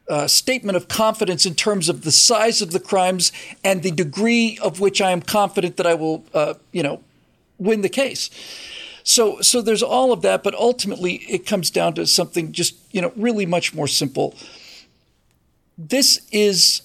uh, 0.09 0.27
statement 0.27 0.75
of 0.75 0.87
confidence 0.87 1.45
in 1.45 1.55
terms 1.55 1.87
of 1.87 2.01
the 2.01 2.11
size 2.11 2.61
of 2.61 2.71
the 2.71 2.79
crimes 2.79 3.31
and 3.63 3.83
the 3.83 3.91
degree 3.91 4.57
of 4.61 4.79
which 4.79 5.01
I 5.01 5.11
am 5.11 5.21
confident 5.21 5.77
that 5.77 5.85
I 5.85 5.93
will, 5.93 6.25
uh, 6.33 6.55
you 6.71 6.83
know, 6.83 7.01
win 7.57 7.81
the 7.81 7.89
case. 7.89 8.29
So, 9.03 9.41
so 9.41 9.61
there's 9.61 9.83
all 9.83 10.11
of 10.11 10.21
that, 10.23 10.43
but 10.43 10.53
ultimately 10.55 11.15
it 11.29 11.45
comes 11.45 11.69
down 11.69 11.93
to 11.95 12.05
something 12.05 12.51
just, 12.51 12.75
you 12.91 13.01
know, 13.01 13.13
really 13.15 13.45
much 13.45 13.73
more 13.73 13.87
simple. 13.87 14.35
This 15.77 16.27
is 16.31 16.81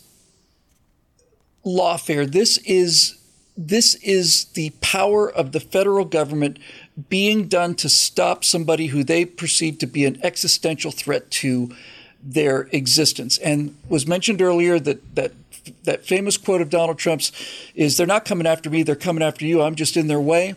lawfare. 1.65 2.31
This 2.31 2.59
is 2.59 3.19
this 3.57 3.95
is 3.97 4.47
the 4.47 4.71
power 4.81 5.31
of 5.31 5.53
the 5.53 5.61
federal 5.61 6.05
government 6.05 6.59
being 7.09 7.47
done 7.47 7.77
to 7.77 7.89
stop 7.89 8.45
somebody 8.45 8.89
who 8.89 9.05
they 9.05 9.25
perceive 9.25 9.79
to 9.79 9.87
be 9.87 10.05
an 10.05 10.19
existential 10.25 10.91
threat 10.91 11.31
to 11.31 11.71
their 12.25 12.63
existence. 12.73 13.39
And 13.39 13.77
was 13.89 14.07
mentioned 14.07 14.41
earlier 14.41 14.81
that 14.81 15.15
that 15.15 15.33
that 15.85 16.05
famous 16.05 16.37
quote 16.37 16.61
of 16.61 16.71
Donald 16.71 16.99
Trump's 16.99 17.33
is 17.75 17.97
they're 17.97 18.07
not 18.07 18.25
coming 18.25 18.47
after 18.47 18.71
me, 18.71 18.83
they're 18.83 18.97
coming 18.97 19.23
after 19.23 19.45
you. 19.45 19.63
I'm 19.63 19.75
just 19.75 19.97
in 19.97 20.09
their 20.09 20.21
way. 20.21 20.55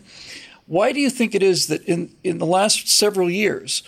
Why 0.65 0.91
do 0.91 0.99
you 0.99 1.09
think 1.09 1.33
it 1.33 1.43
is 1.43 1.67
that 1.67 1.83
in, 1.85 2.13
in 2.23 2.39
the 2.39 2.45
last 2.45 2.89
several 2.89 3.29
years, 3.29 3.83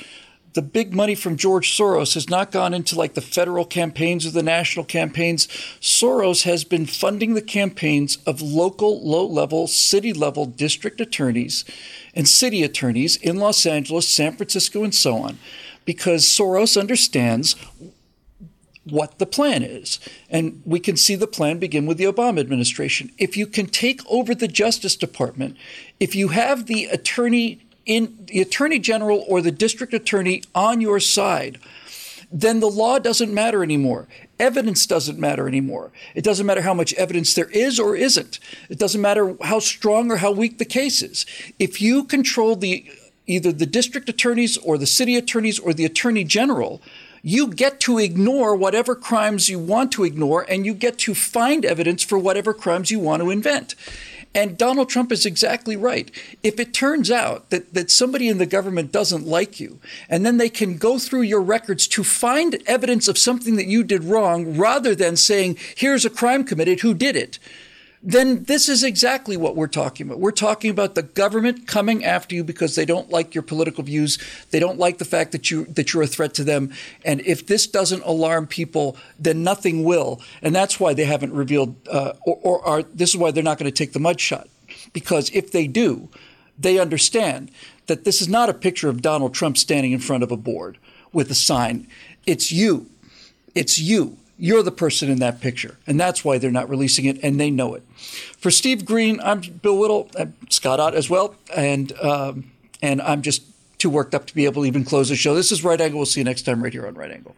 the 0.53 0.61
big 0.61 0.93
money 0.93 1.13
from 1.13 1.37
George 1.37 1.77
Soros 1.77 2.13
has 2.13 2.29
not 2.29 2.51
gone 2.51 2.73
into 2.73 2.95
like 2.95 3.13
the 3.13 3.21
federal 3.21 3.65
campaigns 3.65 4.25
or 4.25 4.31
the 4.31 4.41
national 4.41 4.85
campaigns. 4.85 5.47
Soros 5.79 6.43
has 6.43 6.63
been 6.63 6.85
funding 6.85 7.33
the 7.33 7.41
campaigns 7.41 8.17
of 8.25 8.41
local, 8.41 9.05
low 9.05 9.25
level, 9.25 9.67
city 9.67 10.11
level 10.11 10.45
district 10.45 10.99
attorneys 10.99 11.65
and 12.15 12.27
city 12.27 12.63
attorneys 12.63 13.15
in 13.17 13.37
Los 13.37 13.65
Angeles, 13.65 14.07
San 14.07 14.35
Francisco, 14.35 14.83
and 14.83 14.95
so 14.95 15.17
on 15.17 15.37
because 15.89 16.23
Soros 16.23 16.79
understands 16.79 17.55
what 18.83 19.17
the 19.17 19.25
plan 19.25 19.63
is. 19.63 19.99
And 20.29 20.61
we 20.63 20.79
can 20.79 20.97
see 20.97 21.15
the 21.15 21.25
plan 21.25 21.57
begin 21.57 21.87
with 21.87 21.97
the 21.97 22.03
Obama 22.03 22.41
administration. 22.41 23.09
If 23.17 23.35
you 23.35 23.47
can 23.47 23.65
take 23.65 24.01
over 24.07 24.35
the 24.35 24.47
Justice 24.47 24.95
Department, 24.95 25.57
if 25.99 26.13
you 26.13 26.27
have 26.27 26.67
the 26.67 26.85
attorney 26.85 27.65
in 27.87 28.23
the 28.27 28.39
attorney 28.39 28.77
general 28.77 29.25
or 29.27 29.41
the 29.41 29.51
district 29.51 29.95
attorney 29.95 30.43
on 30.53 30.79
your 30.79 30.99
side, 30.99 31.57
then 32.31 32.59
the 32.59 32.69
law 32.69 32.99
doesn't 32.99 33.33
matter 33.33 33.63
anymore. 33.63 34.07
Evidence 34.39 34.85
doesn't 34.85 35.17
matter 35.17 35.47
anymore. 35.47 35.91
It 36.13 36.23
doesn't 36.23 36.45
matter 36.45 36.61
how 36.61 36.75
much 36.75 36.93
evidence 36.93 37.33
there 37.33 37.49
is 37.49 37.79
or 37.79 37.95
isn't. 37.95 38.37
It 38.69 38.77
doesn't 38.77 39.01
matter 39.01 39.35
how 39.41 39.57
strong 39.57 40.11
or 40.11 40.17
how 40.17 40.29
weak 40.29 40.59
the 40.59 40.65
case 40.65 41.01
is. 41.01 41.25
If 41.57 41.81
you 41.81 42.03
control 42.03 42.55
the 42.55 42.87
either 43.29 43.51
the 43.51 43.65
district 43.65 44.09
attorneys 44.09 44.57
or 44.57 44.77
the 44.77 44.87
city 44.87 45.15
attorneys 45.15 45.59
or 45.59 45.73
the 45.73 45.85
attorney 45.85 46.23
general, 46.23 46.81
you 47.21 47.47
get 47.47 47.79
to 47.81 47.99
ignore 47.99 48.55
whatever 48.55 48.95
crimes 48.95 49.49
you 49.49 49.59
want 49.59 49.91
to 49.91 50.03
ignore 50.03 50.45
and 50.49 50.65
you 50.65 50.73
get 50.73 50.97
to 50.97 51.13
find 51.13 51.63
evidence 51.63 52.03
for 52.03 52.17
whatever 52.17 52.53
crimes 52.53 52.91
you 52.91 52.99
want 52.99 53.21
to 53.21 53.29
invent. 53.29 53.75
And 54.33 54.57
Donald 54.57 54.89
Trump 54.89 55.11
is 55.11 55.25
exactly 55.25 55.75
right. 55.75 56.11
If 56.43 56.59
it 56.59 56.73
turns 56.73 57.09
out 57.09 57.49
that, 57.49 57.73
that 57.73 57.89
somebody 57.89 58.27
in 58.27 58.37
the 58.37 58.45
government 58.45 58.91
doesn't 58.91 59.25
like 59.25 59.59
you, 59.59 59.79
and 60.07 60.23
then 60.23 60.37
they 60.37 60.49
can 60.49 60.77
go 60.77 60.99
through 60.99 61.23
your 61.23 61.41
records 61.41 61.87
to 61.89 62.03
find 62.03 62.61
evidence 62.67 63.07
of 63.07 63.17
something 63.17 63.55
that 63.55 63.65
you 63.65 63.83
did 63.83 64.03
wrong 64.03 64.55
rather 64.55 64.93
than 64.93 65.15
saying, 65.15 65.57
here's 65.75 66.05
a 66.05 66.11
crime 66.11 66.43
committed, 66.43 66.81
who 66.81 66.93
did 66.93 67.15
it? 67.15 67.39
Then 68.01 68.43
this 68.45 68.69
is 68.69 68.83
exactly 68.83 69.35
what 69.35 69.57
we're 69.57 69.67
talking 69.67 70.07
about. 70.07 70.19
We're 70.19 70.31
talking 70.31 70.71
about 70.71 70.95
the 70.95 71.03
government 71.03 71.67
coming 71.67 72.05
after 72.05 72.33
you 72.33 72.43
because 72.45 72.75
they 72.75 72.85
don't 72.85 73.09
like 73.09 73.35
your 73.35 73.41
political 73.41 73.83
views. 73.83 74.17
They 74.51 74.59
don't 74.59 74.79
like 74.79 74.99
the 74.99 75.05
fact 75.05 75.33
that 75.33 75.51
you 75.51 75.65
that 75.65 75.93
you're 75.93 76.03
a 76.03 76.07
threat 76.07 76.33
to 76.35 76.45
them. 76.45 76.71
And 77.03 77.19
if 77.21 77.45
this 77.45 77.67
doesn't 77.67 78.03
alarm 78.03 78.47
people, 78.47 78.95
then 79.19 79.43
nothing 79.43 79.83
will. 79.83 80.21
And 80.41 80.55
that's 80.55 80.79
why 80.79 80.93
they 80.93 81.05
haven't 81.05 81.33
revealed, 81.33 81.75
uh, 81.89 82.13
or, 82.25 82.39
or 82.41 82.65
are, 82.65 82.83
this 82.83 83.09
is 83.09 83.17
why 83.17 83.31
they're 83.31 83.43
not 83.43 83.57
going 83.57 83.71
to 83.71 83.77
take 83.77 83.91
the 83.91 83.99
mugshot. 83.99 84.47
Because 84.93 85.29
if 85.31 85.51
they 85.51 85.67
do, 85.67 86.07
they 86.57 86.79
understand 86.79 87.51
that 87.87 88.05
this 88.05 88.21
is 88.21 88.29
not 88.29 88.49
a 88.49 88.53
picture 88.53 88.87
of 88.87 89.01
Donald 89.01 89.33
Trump 89.33 89.57
standing 89.57 89.91
in 89.91 89.99
front 89.99 90.23
of 90.23 90.31
a 90.31 90.37
board 90.37 90.77
with 91.11 91.29
a 91.31 91.35
sign. 91.35 91.87
It's 92.25 92.51
you. 92.51 92.87
It's 93.55 93.77
you. 93.77 94.17
You're 94.39 94.63
the 94.63 94.71
person 94.71 95.09
in 95.09 95.19
that 95.19 95.41
picture. 95.41 95.77
And 95.85 95.99
that's 95.99 96.23
why 96.23 96.37
they're 96.37 96.49
not 96.49 96.69
releasing 96.69 97.05
it, 97.05 97.19
and 97.21 97.39
they 97.39 97.51
know 97.51 97.75
it. 97.75 97.83
For 98.37 98.49
Steve 98.49 98.85
Green, 98.85 99.19
I'm 99.21 99.41
Bill 99.41 99.77
Whittle, 99.77 100.09
I'm 100.17 100.33
Scott 100.49 100.79
Ott 100.79 100.95
as 100.95 101.09
well, 101.09 101.35
and, 101.55 101.91
um, 101.99 102.51
and 102.81 103.01
I'm 103.01 103.21
just 103.21 103.43
too 103.77 103.89
worked 103.89 104.15
up 104.15 104.25
to 104.27 104.35
be 104.35 104.45
able 104.45 104.63
to 104.63 104.67
even 104.67 104.85
close 104.85 105.09
the 105.09 105.15
show. 105.15 105.35
This 105.35 105.51
is 105.51 105.63
Right 105.63 105.79
Angle. 105.79 105.99
We'll 105.99 106.05
see 106.05 106.21
you 106.21 106.25
next 106.25 106.43
time 106.43 106.63
right 106.63 106.71
here 106.71 106.87
on 106.87 106.95
Right 106.95 107.11
Angle. 107.11 107.35